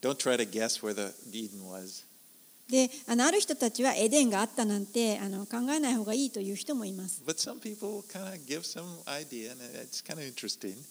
[0.00, 2.04] don't try to guess where the Eden was.
[2.72, 7.22] であのある人たちはエデンがあったなんてあの考えない方がいいという人もいます。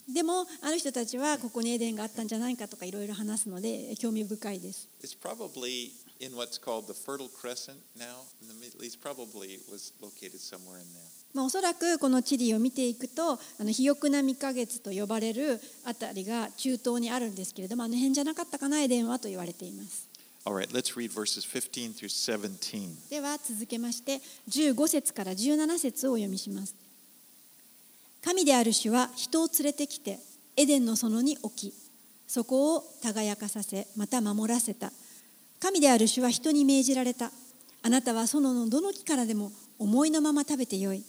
[0.08, 4.88] でもある人たちはここにエデンがあったんじゃないかとかいろいろ話すので興味深いです。
[5.02, 9.02] It's probably in what's called the Fertile Crescent now in the Middle East.
[9.02, 11.21] Probably was located somewhere in there.
[11.34, 20.12] まあ、おそらくこの地理を見ていくとあの肥沃な未ヶ月と呼ばれるあたりが中東にあるんですけれどもあの辺じゃなかったかなエデンはと言われています。
[20.44, 23.10] Right, let's read verses 15 through 17.
[23.12, 26.76] では続けまして15節から17節をお読みします
[28.26, 30.18] 神である主は人を連れてきて
[30.58, 31.74] エデンの園に置き
[32.28, 34.92] そこを輝かさせまた守らせた
[35.60, 37.30] 神である主は人に命じられた
[37.84, 41.04] あなたは園のどの木からでも思いのまま食べてよい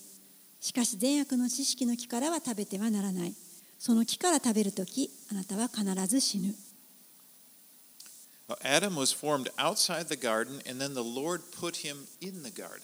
[0.62, 3.34] しかし善悪の知識の木からは食べてはならない
[3.80, 6.54] その木から食べるときあなたは必ず死ぬ
[8.62, 12.82] Adam was formed outside the garden, and then the Lord put him in the garden.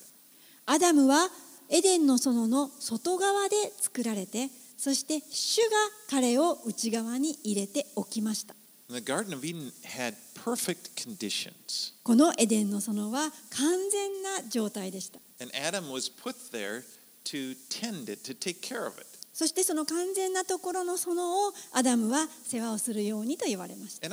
[0.64, 1.28] アダムは
[1.68, 5.66] エデンの園の外側で作られてそして主が
[6.10, 8.54] 彼を内側に入れておきました
[8.88, 11.92] the Garden of Eden had perfect conditions.
[12.02, 16.82] このエデンの園は完全な状態でした And Adam was put there
[19.32, 24.06] そしてその完全なところのそのをアダムは世話をするようにと言われました。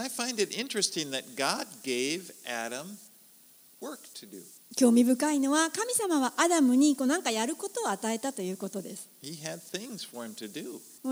[4.76, 9.08] 興味深いのは神様はアダムにこうなんかやることを与えたということです。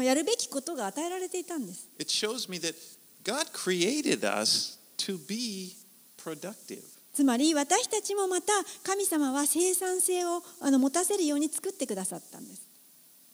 [0.03, 1.87] やるべきことが与えられていたんです。
[7.13, 12.67] つまり私たちもまた神様は生産性をあの持たせるように作ってくださったんです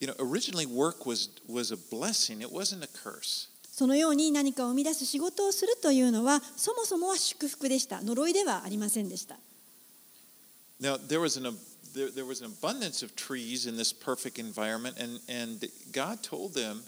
[0.02, 3.50] You know, originally work was, was a blessing, it wasn't a curse.
[3.72, 9.38] そのように何かを生み出す仕事をするというのはそもそもは祝福でした呪いではありませんでした
[10.82, 11.58] Now, there was an, ab-
[11.94, 16.54] there, there was an abundance of trees in this perfect environment, and, and God told
[16.54, 16.84] them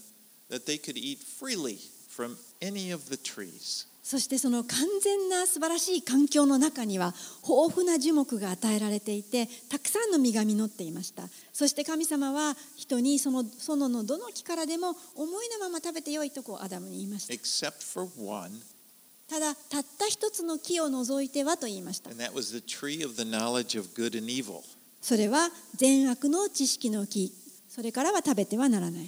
[0.50, 1.78] that they could eat freely
[2.08, 3.86] from any of the trees.
[4.04, 7.14] そしてその完全な素晴らしい環境の中には
[7.48, 11.24] 豊富な樹木が与えられていてたくさんの実が実っていました。
[11.54, 17.34] そして神様は人にその園のどの木からでも思いのまま食べてよいとこうアダムに言いました。
[17.34, 18.52] Except for one,
[19.30, 22.10] ただたった一つの木を除いてはと言いました。
[22.10, 24.62] And that was the tree of the knowledge of good and evil.
[25.02, 27.32] それは善悪の知識の木。
[27.70, 29.08] それからは食べてはならない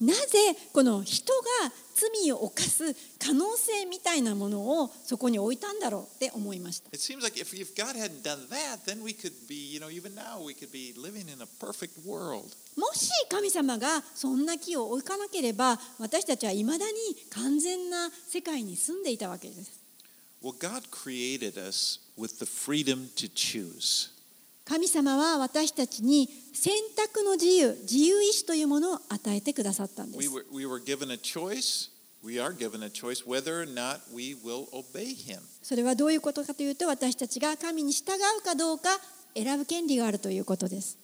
[0.00, 0.38] なぜ
[0.72, 6.90] この人が罪を犯す可能性みたいなものをそこに置いたんだろうって思いました。
[12.76, 16.92] もし神様がそんな木を置かなければ私たちはいまだに
[17.30, 19.80] 完全な世界に住んでいたわけです。
[24.64, 30.30] 神様は私たちに選択の自由、自由意志というものを与えてくださったんです。
[35.62, 38.88] それはどういうことかというと、私たちが神に従うかどうか
[39.34, 40.96] 選ぶ権利があるということです。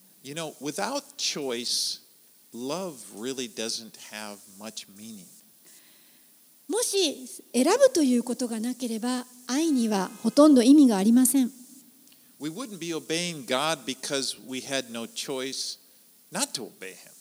[6.67, 11.60] もし選ぶということがなければ、愛にはほとんど意味がありません。
[12.41, 15.77] We wouldn't be obeying God because we had no choice
[16.33, 17.13] not to obey Him.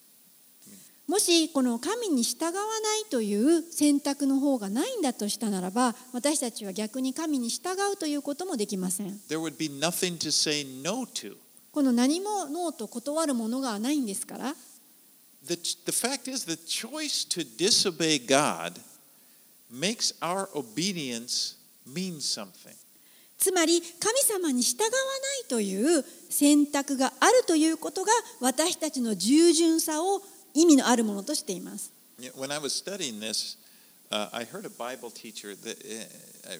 [1.08, 2.60] もしこの神に従わな
[2.98, 9.20] いという選択の方がないんだとしたならば私たちは逆に神に従うということもできません。
[9.28, 11.36] There would be nothing to say no to.
[11.72, 14.56] この何もノーと断るものがないんですから。
[15.44, 15.56] The,
[15.86, 18.80] the fact is, the choice to disobey God
[19.72, 22.76] makes our obedience mean something.
[23.40, 24.96] つまり神様に従わな
[25.46, 28.12] いという選択があるということが
[28.42, 30.22] 私たちの従順さを
[30.54, 31.94] 意味のあるものとしています。
[32.36, 33.58] When I was studying this,
[34.12, 36.60] uh, I heard a Bible teacher that, uh,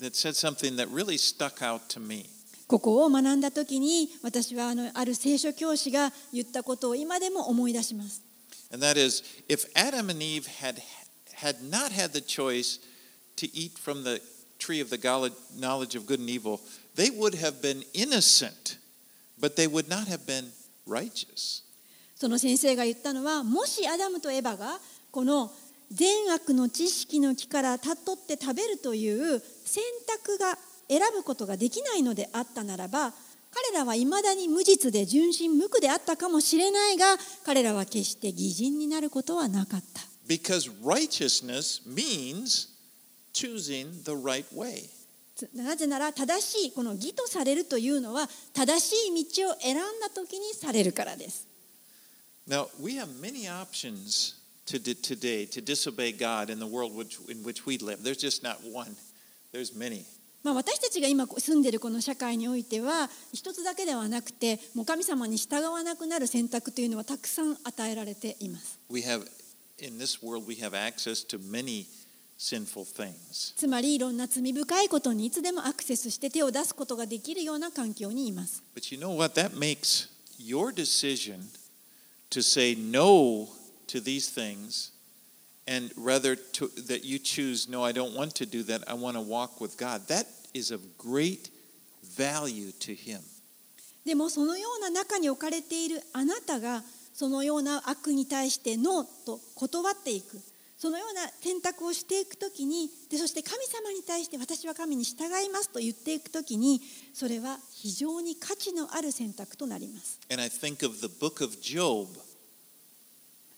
[0.00, 2.30] that said something that really stuck out to me.
[2.66, 8.22] ここを学んだ時に私はあのある聖書教師が言ったことを今でも思い出します。
[8.72, 10.80] And that is, if Adam and Eve had,
[11.36, 12.80] had not had the choice
[13.36, 14.22] to eat from the
[14.58, 14.98] tree of the
[15.58, 16.60] knowledge of good and evil,
[16.96, 18.78] they would have been innocent,
[19.40, 20.50] but they would not have been
[20.86, 21.62] righteous.
[22.16, 24.80] その先生が言ったのはもしアダムとエバが
[25.12, 25.52] この
[25.92, 29.84] 善悪の知識の木からたっとって食べるという選
[30.24, 33.12] 択が選ぶことができないのであったならば
[33.50, 37.06] 彼らはいまだに無実で純真無垢であったかもしれないが
[37.46, 40.02] 彼らは決して義人になることはなかった。
[40.26, 42.68] Because righteousness means
[43.38, 44.88] choosing the right way.
[45.36, 51.46] つなぜなら正しいこの義とされるというのは正しい道を選んだ時にされるからです。
[52.48, 54.34] Now, we have many options
[54.66, 58.02] to today to disobey God in the world which, in which we live.
[58.02, 58.96] There's just not one,
[59.52, 60.04] there's many.
[60.42, 68.78] まあ、私たちが今住んでいるこの社会においては一つだけではなくてもう神様に従わなくなる選択というのはたくさん与えられています。
[68.90, 69.26] We have,
[69.78, 71.86] in this world, we have access to many.
[72.38, 78.62] つまりいろんな罪深いことにいつでもアクセスして手を出すことができるような環境にいます。
[78.76, 79.38] But you know what?
[79.40, 80.08] That makes
[80.38, 81.40] your decision
[82.30, 83.48] to say no
[83.88, 84.92] to these things
[85.66, 88.88] and rather to, that you choose, no, I don't want to do that.
[88.88, 90.06] I want to walk with God.
[90.06, 91.50] That is of great
[92.16, 93.20] value to Him.
[94.04, 96.82] でもそのような中に置かれているあなたが
[97.12, 100.40] そのような悪に対してノーと断っていく
[100.78, 106.80] そのような選択をしていくときにでそして神様に対して私は神に従いますと言っていくときに
[107.12, 112.06] それは非常に価値のある選択となります And I think of the book of Job.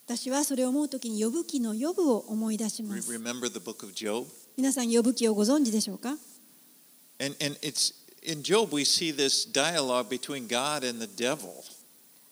[0.07, 4.25] 私はそれを思うときに呼ぶ記の呼ぶを思い出します remember the book of Job?
[4.57, 6.17] 皆さん呼ぶ記をご存知でしょうか
[7.19, 7.93] ？And, and it's
[8.23, 11.51] in Job, we see this dialogue between God and the devil.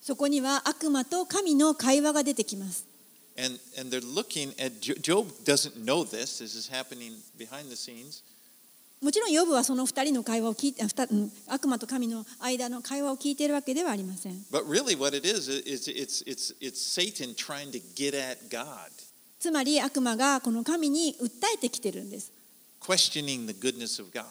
[0.01, 2.88] そこには悪魔と神の会話が出てきます
[3.39, 6.39] And, and they're looking at Jo- Job doesn't know this.
[6.39, 8.23] This is happening behind the scenes.
[9.01, 10.83] もちろん呼ぶはその二人の会話を聞いて
[11.47, 18.91] 悪魔と神の間の会話を聞いているわけではありません But really, what it is is it's it's it's Satan trying to get at God,
[19.39, 22.33] つまり悪魔がこの神に訴えてきてるんです。
[22.81, 24.25] questioning the goodness of God.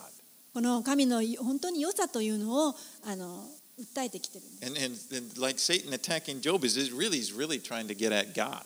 [0.52, 2.74] この神の本当に良さというのを
[3.06, 3.46] あの
[3.80, 4.66] 訴えてきてるんです。
[4.66, 8.34] And, and and like Satan attacking Job is, is really he's really trying to get at
[8.34, 8.64] God.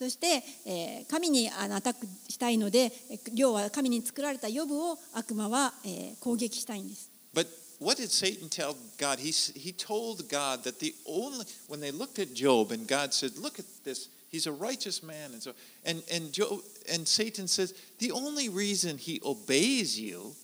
[0.00, 7.10] そして、えー神にアタックしたいので、え要は神に作られた予部を悪魔は、えー攻撃したいんです。
[7.34, 7.46] But
[7.78, 9.18] what did Satan tell God?
[9.18, 13.38] He he told God that the only when they looked at Job and God said,
[13.38, 14.08] "Look at this.
[14.32, 15.52] He's a righteous man." And so
[15.84, 20.34] and and Job and Satan says, "The only reason he obeys you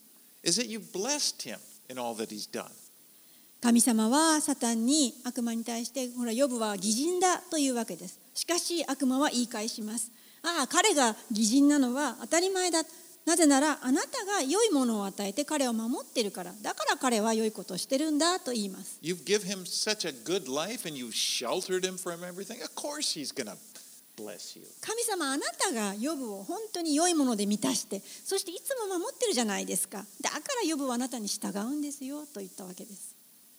[0.42, 2.68] is that you blessed him in all that he's done."
[3.62, 10.12] 神様はサタンに悪魔に対してほらヨブは義人だというわけですしかし悪魔は言い返します
[10.42, 12.82] ああ彼が義人なのは当たり前だ
[13.24, 22.62] なぜならあなたが良いものを与えて彼を守っているからだから彼は良いことをしてるんだと言います You've given him such a good life and you've sheltered him from everything?
[22.62, 24.62] Of course he's you.
[24.80, 33.16] 神様あなたがヨブを本当に良いもので満たしてそしていつも守ってるじゃないですかだからヨブはあなたに従うんですよと言ったわけです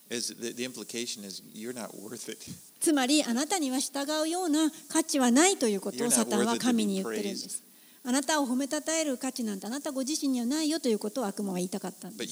[0.10, 2.40] the implication is, you're not worth it.
[2.80, 7.64] つまりあなたには従うような価値はないということをサタンは神に言ってるんで.す
[8.04, 12.24] あなたを褒めたたえる価値なんてあなたご自身にはないよということを悪魔は言いたかったんで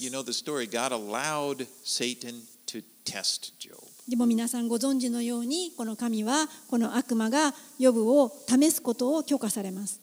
[4.08, 10.00] でも皆さんご存知のようにこの神はこの悪魔がヨブを試すことを許可されます.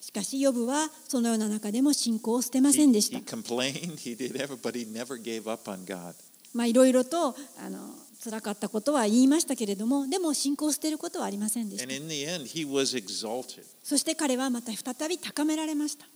[0.00, 3.18] しかしヨブはそのような中でも信仰を捨てませんでした
[6.52, 7.78] まあ、いろいろとあの
[8.22, 11.86] 辛かったことは言いましたけれども、でも信仰を捨てることはありませんでした。
[13.82, 16.06] そして彼はまた再び高められました。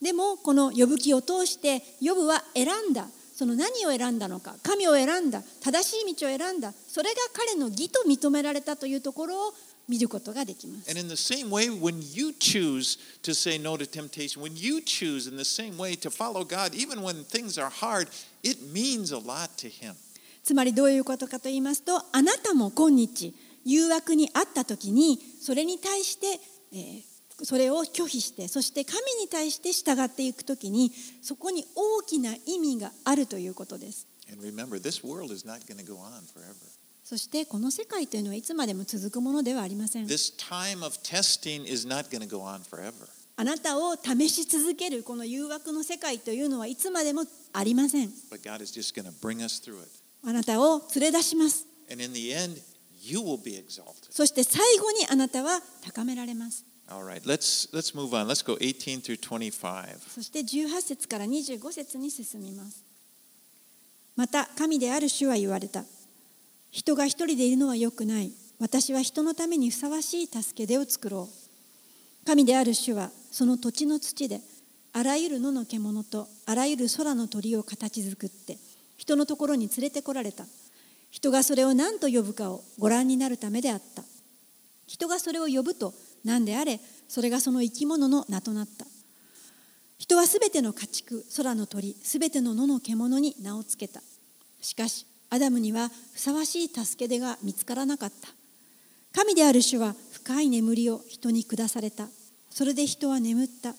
[0.00, 3.08] でもこの呼ぶ気を通して、呼ぶは選んだ。
[3.36, 9.52] その何を選んだのか神を選んだ正しい道を選んだそれが彼の義と認められたというところを
[9.86, 10.90] 見ることができます。
[20.42, 23.34] つまりどういうことかと言いますとあなたも今日
[23.64, 26.40] 誘惑にあった時にそれに対して、
[26.72, 30.90] えー、それを拒否してそして神に対して従っていくときに
[31.22, 34.06] そこに大きな意味があるということです。
[37.04, 40.06] そしてこの世界というのはいつまでも続くものではありません。
[43.36, 47.22] あなたを試し続けるこの誘惑の世界というのはいつまでも
[47.52, 48.10] ありません。
[50.24, 51.66] あなたを連れ出します。
[54.10, 56.64] そして最後にあなたは高められます。
[56.88, 58.28] All right, let's let's move on.
[58.28, 59.98] Let's go 18 through 25.
[60.08, 62.84] そして18節から25節に進みます。
[64.14, 65.84] また神である主は言われた。
[66.70, 68.30] 人が一人でいるのは良くない。
[68.60, 72.26] 私は人のためにふさわしい助け出を作ろう。
[72.26, 74.40] 神である主はその土地の土で
[74.92, 78.58] あらゆる野の獣とあらゆる空の鳥を形作って
[78.96, 80.44] 人のところに連れてこられた。
[81.10, 84.04] 人がそれを何と呼ぶかをご覧になるためであった。
[84.86, 85.92] 人がそれを呼ぶと
[86.26, 88.84] 何であれそれがその生き物の名となった。
[89.96, 94.02] 人はすべての家畜空の鳥すべての野の獣に名をつけた。
[94.60, 98.28] しかしアダムにはふさわしい助け出が見つからなかった。
[99.14, 102.08] 神である主は深い眠りを人に下された。
[102.50, 103.74] それで人は眠った。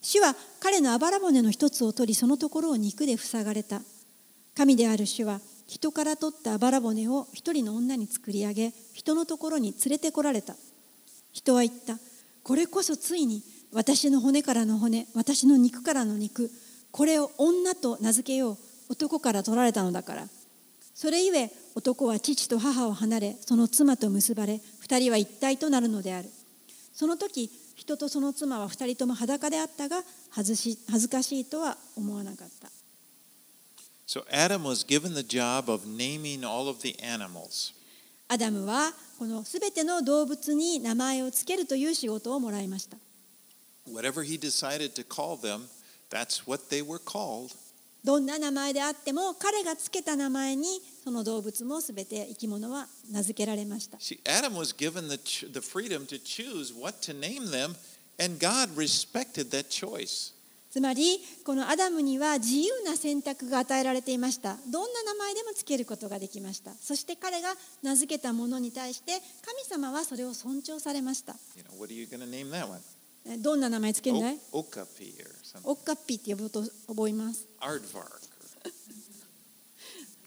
[0.00, 3.82] 主は彼のあばら骨の一つを取りそのところを肉で塞がれた。
[4.56, 10.54] 神である主は人から取ったあばら骨を一人の女に作り上げ人のところに連れてこられた。
[11.36, 11.98] 人は言った。
[12.42, 16.50] これこそついに私の骨からの骨私の肉からの肉
[16.90, 18.58] これを女と名付けよう
[18.88, 20.28] 男から取られたのだから。
[20.94, 26.30] それゆえ男は父と母を離れその妻と結ばれ二人は一体となるのである。
[26.94, 32.70] その時人とその妻は二人とも裸であったが恥ずし恥ずかしいとは思わなかった。
[34.06, 37.74] So Adam was given the job of naming all of the animals.
[38.28, 42.96] アダムはこのすべての動物に名前をつけるという仕事をもらいました。
[48.04, 53.98] どんな名前であっても彼がつけた名前にその動物もすべて生き物は名付けられました。
[60.76, 69.12] つまりこのアダムには自由な選択が与えられていましたどんな名前でもつけることができましたそして彼が名付けたものに対して
[69.42, 71.34] 神様はそれを尊重されました
[73.38, 75.60] どんな名前つけるんだい？O- Okapi or something.
[75.64, 77.46] オッカッピーって呼ぶと覚えます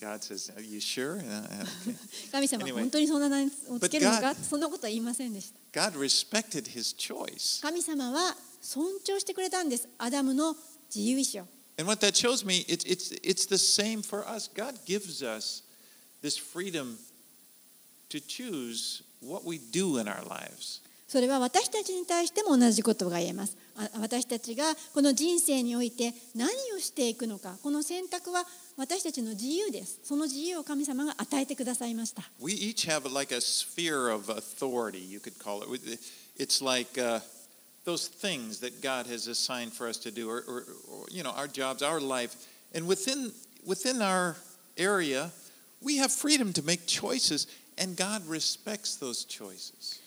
[0.01, 1.17] God says, Are you sure?
[1.17, 1.43] Uh, uh,
[1.85, 1.95] okay.
[2.31, 2.79] 神様 Anyway.
[2.79, 3.45] 本当にそんな名前
[3.75, 7.61] をつけるのか？God- そんなことは言いませんでした God respected his choice.
[7.61, 10.55] 神様は尊重してくれたんですアダムの
[10.93, 11.43] 自由意志を
[11.79, 14.49] And what that shows me, it's, it's, it's the same for us.
[14.53, 15.63] God gives us
[16.21, 16.97] this freedom
[18.09, 20.81] to choose what we do in our lives.
[21.07, 28.43] それは私たちに対しても同じことが言えますあ私たちがこの人生において何をしていくのかこの選択は
[28.77, 35.99] 私たちの自由ですその自由を神様が与えてくださいました We each have like a sphere of authority, you could call it.
[36.37, 37.21] It's like uh,
[37.84, 41.32] those things that God has assigned for us to do, or, or, or you know,
[41.32, 42.34] our jobs, our life.
[42.74, 43.30] And within,
[43.66, 44.36] within our
[44.76, 45.30] area,
[45.82, 47.46] we have freedom to make choices,
[47.76, 50.00] and God respects those choices.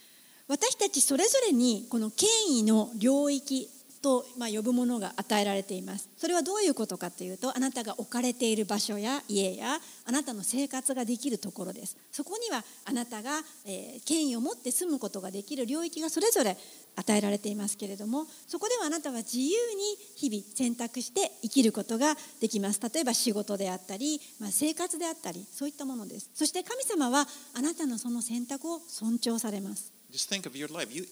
[0.50, 3.70] 私たちそれぞれにこの権威の領域
[4.03, 6.09] と、ま、呼ぶものが与えられています。
[6.17, 11.97] それはどういうことかというとあなたが置かれている場所や家やあなたの生活ができるところです。
[12.11, 16.57] そこにはあなたが、え、権威を持って住むことができる領域がそれぞれ
[16.97, 22.81] 与えられていますけれどもそこではあなたは自由に日々選択して生きることができます。
[22.93, 26.31] 例えば仕事であったり、まあ、生活であったりそういったものです。
[26.35, 29.93] そして神様はあなたのその選択を尊重されます。
[30.11, 30.93] Just think of your life.
[30.93, 31.07] You,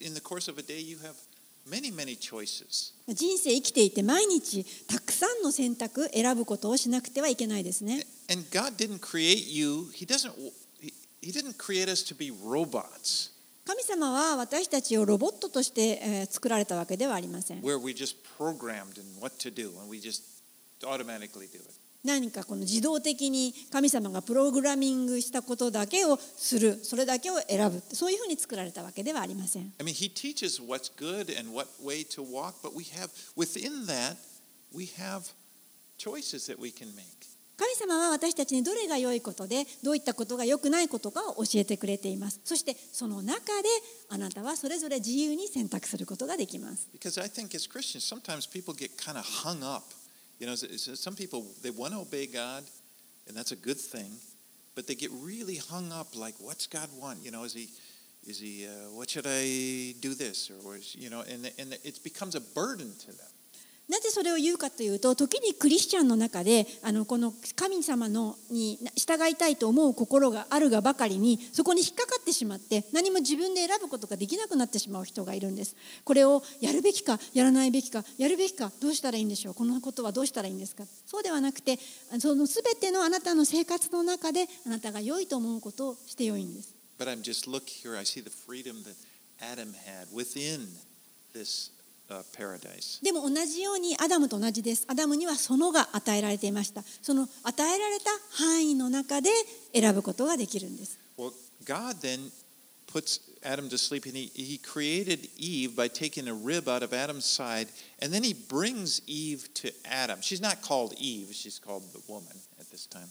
[0.00, 1.14] in the course of a day, you have
[1.68, 2.92] many, many choices.
[3.08, 9.90] 人生生きていて毎日たくさんの選択選ぶことをしなくてはいけないですね And God didn't create you.
[9.94, 10.32] He doesn't.
[11.22, 13.32] He, didn't create us to be robots
[13.66, 20.22] 神様は私たちをロボットとしてえー作られたわけではありません where we just programmed in what to do and we just
[20.84, 21.64] automatically do it.
[22.06, 33.10] 何かこの自動的に神様がプログラミングしたことだけをするそれだけを選ぶそういうふうに作られたわけではありません I mean, He teaches what's good and what way to walk, but we have
[33.36, 34.16] within that
[34.74, 35.22] we have
[35.98, 37.36] choices that we can make.
[37.58, 43.68] 神様は私たちにどれが良いことでどういったことが良くないことかを教えてくれていますそしてその中で
[44.10, 49.86] あなたはそれぞれ自由に選択することができます Because I think as Christians, sometimes people get kind of hung up.
[50.38, 52.64] You know, some people they want to obey God,
[53.26, 54.12] and that's a good thing,
[54.74, 56.14] but they get really hung up.
[56.14, 57.24] Like, what's God want?
[57.24, 57.68] You know, is He,
[58.26, 58.66] is He?
[58.66, 61.22] Uh, what should I do this or, or you know?
[61.22, 63.35] And and it becomes a burden to them.
[63.88, 79.54] なぜそれを言うかというと時にクリスチャンの中であのこの神様のに従いたいと思う心があるがばかりにそこに引っかかってしまって何も自分で選ぶことができなくなってしまう人がいるんですこれをやるべきかやらないべきかやるべきかどうしたらいいんでしょう？
[79.54, 80.84] このことはどうしたらいいんですか？
[81.06, 81.78] そうではなくて
[82.18, 87.96] その全てのあなたの生活の中であなたが良いと思うことをして良いんです But I'm just look here.
[87.96, 88.96] I see the freedom that
[89.40, 90.66] Adam had within
[91.32, 91.70] this.
[93.02, 94.84] でも同じようにアダムと同じです。
[94.88, 96.82] アダムにはそのが与えられていました。
[97.02, 99.30] その与えられた範囲の中で
[99.74, 100.98] 選ぶことができるんです。
[101.18, 101.32] Well,
[101.64, 102.30] God then
[102.86, 106.92] puts Adam to sleep, and he, he created Eve by taking a rib out of
[106.92, 107.68] Adam's side,
[108.00, 110.20] and then he brings Eve to Adam.
[110.20, 113.08] She's not called Eve, she's called the woman at this time.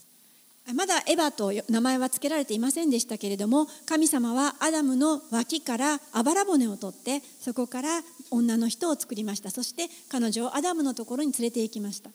[0.73, 8.01] まだエヴァと名前は付けられていませんでしたけれども神様はアダムの脇からあばら骨を取ってそこから
[8.31, 9.51] 女の人を作りました。
[9.51, 12.09] そして彼女をアダムのところに連れて行きました。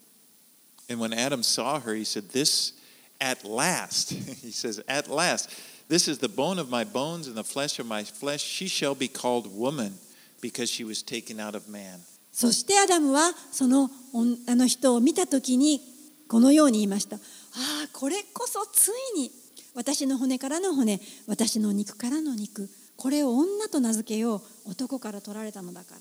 [12.33, 15.81] そしてアダムはその女の人を見た時に
[16.29, 17.19] このように言いました。
[17.55, 19.33] ああ、これこそついに
[19.75, 26.01] 私の骨からの骨、私の肉からの肉、これを女と名付けよう、男から取られたのだから。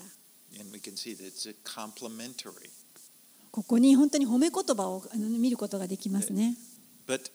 [0.60, 2.70] And we can see that it's a complementary.
[3.50, 6.56] ここに本当に褒め言葉を見ることができますね。
[7.06, 7.30] But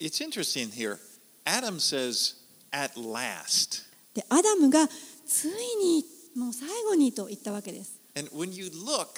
[0.00, 0.98] it's interesting here.
[1.44, 2.36] Adam says,
[2.70, 3.82] At last.
[4.14, 4.88] で、アダムが
[5.26, 5.50] つい
[5.82, 7.98] にもう最後にと言ったわけです。
[8.16, 9.08] And when you look,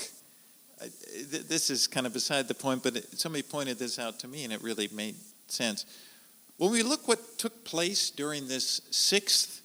[0.81, 0.91] I-
[1.31, 4.29] th- this is kind of beside the point, but it, somebody pointed this out to
[4.29, 5.17] me and it really made
[5.49, 5.87] sense.
[6.59, 9.63] When we look what took place during this sixth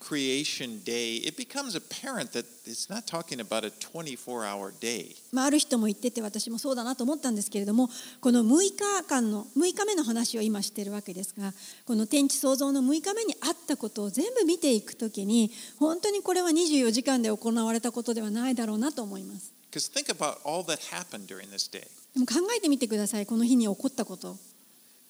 [0.00, 5.16] creation day, it becomes apparent that it's not talking about a 24 hour day.
[5.32, 7.90] まあ、ある人も言ってて私もそうだなと思ったんですけれども
[8.20, 11.52] この6日間の6日目の話を今しているわけですが
[11.84, 21.86] この天地創造の6日目にあったことを全部見ていくときに本当にこれは24時間で行われたことではないだろうなと思います Because think about all that happened during this day.
[22.14, 24.36] でも考えてみてくださいこの日に起こったこと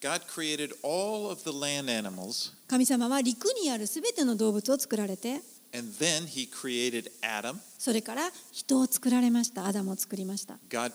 [0.02, 5.40] God created all of the land animals, 神様は陸にあるすべての動物を作られて
[5.74, 7.56] and then He created Adam.
[7.78, 10.92] それから人を作られましたアダムを作りました God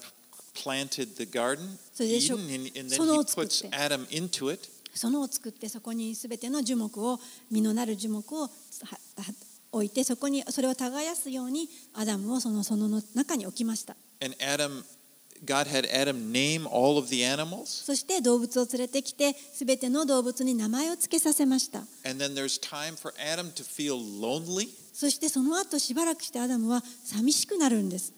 [0.53, 1.57] planted the garden,
[1.95, 4.69] それでしょ- Eden, and, and then He を作って puts Adam into it.
[4.95, 7.19] 園を作ってそこにすべての樹木を
[7.49, 8.49] 実のなる樹木をはは
[9.73, 14.83] 置いてそこにそれを耕すようにアダムをその園の中に置きました And Adam,
[15.43, 17.65] God had Adam name all of the animals.
[17.65, 24.69] そして動物を連れてきてすべての動物に名前を付けさせました And then there's time for Adam to feel lonely.
[24.93, 28.13] そしてその後しばらくしてアダムは寂しくなるんです。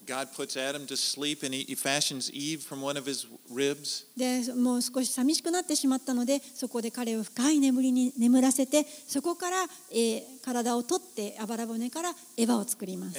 [4.17, 13.17] で、もう少し寂しくなってしまったので、そこで彼を深い眠りに眠らせて、そこから、えー、体を取って、あばら骨からエヴァを作ります。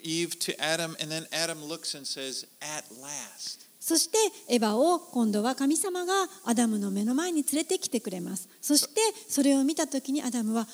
[0.00, 3.67] Eve to Adam, and then Adam looks and says, At last.
[3.88, 4.18] そして
[4.48, 6.12] エヴァを今度は神様が
[6.44, 10.66] アダムの目の前に連れてきてくれますそしてそれを見た時にアダムは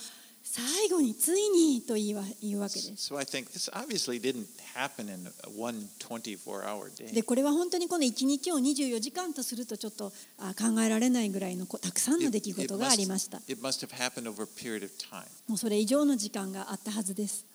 [0.42, 3.14] 最後についにと言いわ言うわけです。
[3.14, 4.46] So I think this obviously didn't
[4.76, 7.14] happen in one 24 hour day.
[7.14, 13.38] でこれは本当にこの1日を24時間とするとちょっとあ考えられないぐらいのこたくさんの出来事がありました。
[15.48, 17.46] もうそれ以上の時間があったはずです。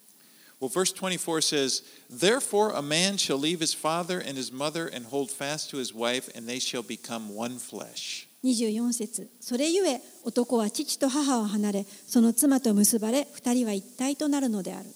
[0.61, 5.07] Well, verse 24 says, Therefore a man shall leave his father and his mother and
[5.07, 8.29] hold fast to his wife, and they shall become one flesh.
[8.45, 14.87] 24節それゆえ男は父と母を離れその妻と結ばれ二人は一体となるのである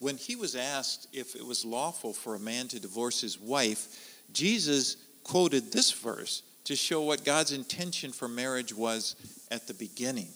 [0.00, 3.88] When he was asked if it was lawful for a man to divorce his wife,
[4.32, 9.16] Jesus quoted this verse to show what God's intention for marriage was
[9.50, 10.28] at the beginning.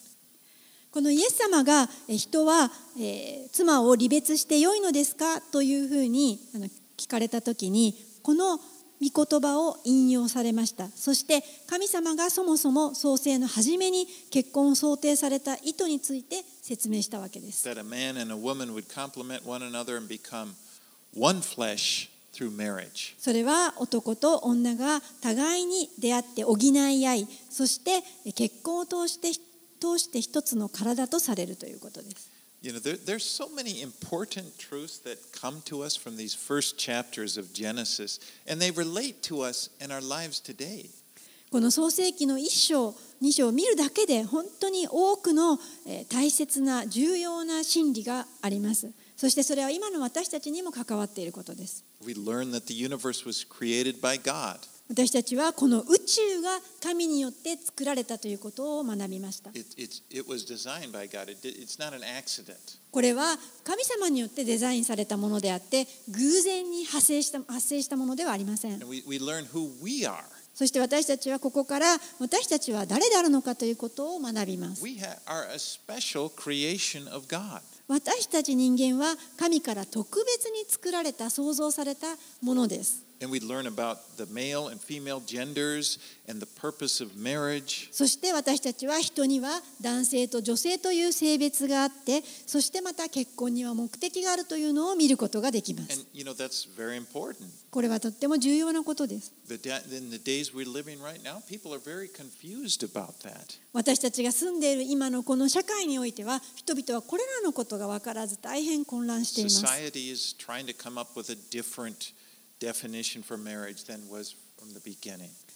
[0.91, 6.67] このイエス様がえ人は、えー妻を離別してよいのですかというふうにあの
[6.97, 20.53] 聞かれた時にこの御言葉を引用されましたそして神様がそもそも創世の初めに結婚を想定された意図について説明したわけです That a man and a woman would complement one another and become
[21.15, 23.15] one flesh through marriage.
[23.17, 29.31] それは男と女が互いに出会って補い合いそしてえ結婚を通して
[29.77, 36.79] 通して一つの体とされるということです You know, there, there's so many important truths that come to us from these first
[36.79, 38.19] chapters of Genesis,
[38.49, 40.89] and they relate to us in our lives today.
[41.51, 54.57] この創世記の一章二章を見るだけで本当に多くのえー大切な重要な真理がありますそしてそれは今の私たちにも関わっていることです We learn that the universe was created by God.
[54.89, 56.49] 私たちはこの宇宙が
[56.81, 59.51] 神によって作られたということを学びました.
[62.91, 68.79] これは神様によってデザインされたものであって偶然に発生した発生したものではありません.
[70.53, 74.81] そして私たちはここから私たちは誰であるのかということを学びます.
[77.89, 82.07] 私たち人間は神から特別に作られた創造された
[82.41, 85.97] ものです And we learn about the male and female genders
[86.29, 87.89] and the purpose of marriage.
[87.91, 96.05] そして私たちは人には男性と女性という性別があって、そしてまた結婚には目的があるというのを見ることができます。
[97.71, 99.33] これはとっても重要なことです。
[103.73, 109.65] 私たちが住んでいる今のこの社会においては、人々はこれらのことが分からず大変混乱しています。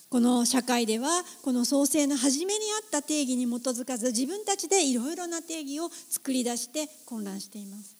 [0.08, 1.08] この社会では
[1.42, 7.96] この創生の初めにあった定義に基づかず自分たちでいろいろな定義を作り出して混乱しています。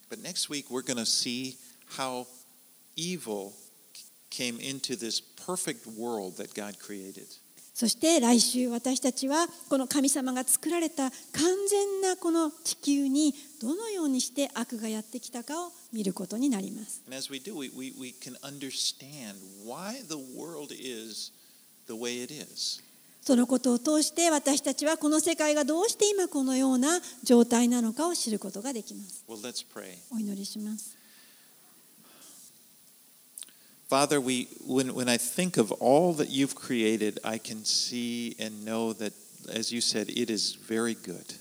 [7.82, 11.16] そして来週私たちはこの神様が作られた完
[11.68, 17.02] 全なこの地球にどのようにして悪がやってきたかを見ることになります。
[17.10, 18.14] Do, we, we, we.
[23.20, 29.24] そのことを通して私たちはこの世界がどうして今このような状態なのかを知ることができます。
[29.28, 29.40] Well.
[30.14, 31.01] お祈りします。
[33.92, 38.94] Father, we, when, when I think of all that you've created, I can see and know
[38.94, 39.12] that,
[39.52, 41.38] as you said, it is very good.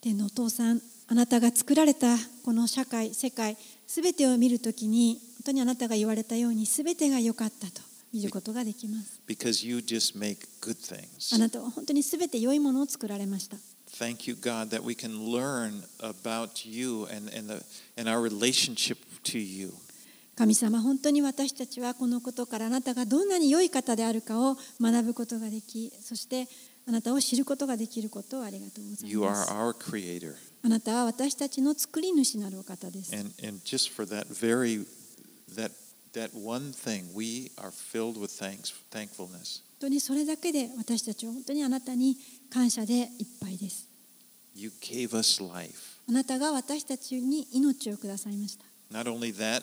[0.00, 3.56] 天のお父さん、あなたが作られたこの社会、世界、
[3.88, 7.82] すべてを見るときに、本当にあなたが言われたように、すべてが良かったと
[8.14, 9.20] 見ることができます。
[9.26, 11.36] because you just make good あ things.
[11.40, 13.56] なたは本当にすべて良いものを作られました。
[13.98, 17.64] Thank you, God, that we can learn about you and, and, the,
[17.96, 19.72] and our relationship to you.
[20.38, 26.46] 神様、本当に私たちはこのことからあなたがどんなに良い方であるかを学ぶことができ、そして
[26.86, 29.50] あなたを知ることができることをありがとうござい You are ます。
[29.50, 30.36] our creator.
[30.62, 33.16] あなたは私たちの作り主なるお方です。
[33.16, 34.86] And, and just for that very,
[35.56, 35.72] that,
[36.12, 39.64] that one thing, we are filled with thanks, thankfulness.
[39.80, 42.16] 本当にそれだけで私たちは本当にあなたに
[42.48, 43.08] 感謝でいっ
[43.40, 43.88] ぱいです。
[44.54, 45.98] You gave us life.
[46.08, 48.64] あなたが私たちに命をくださいました。
[48.92, 49.62] Not only that,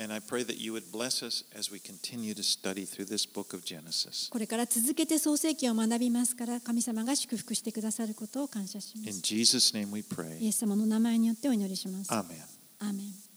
[0.00, 3.26] And I pray that you would bless us as we continue to study through this
[3.26, 4.30] book of Genesis.
[4.30, 9.20] これから続けて創世記を学びますから神様が祝福してくださることを感謝しま In す。
[9.20, 10.46] Jesus' name we イ pray.
[10.48, 12.10] エス様の名前によってお祈りします。
[12.12, 12.24] Amen.
[12.78, 13.27] アーメン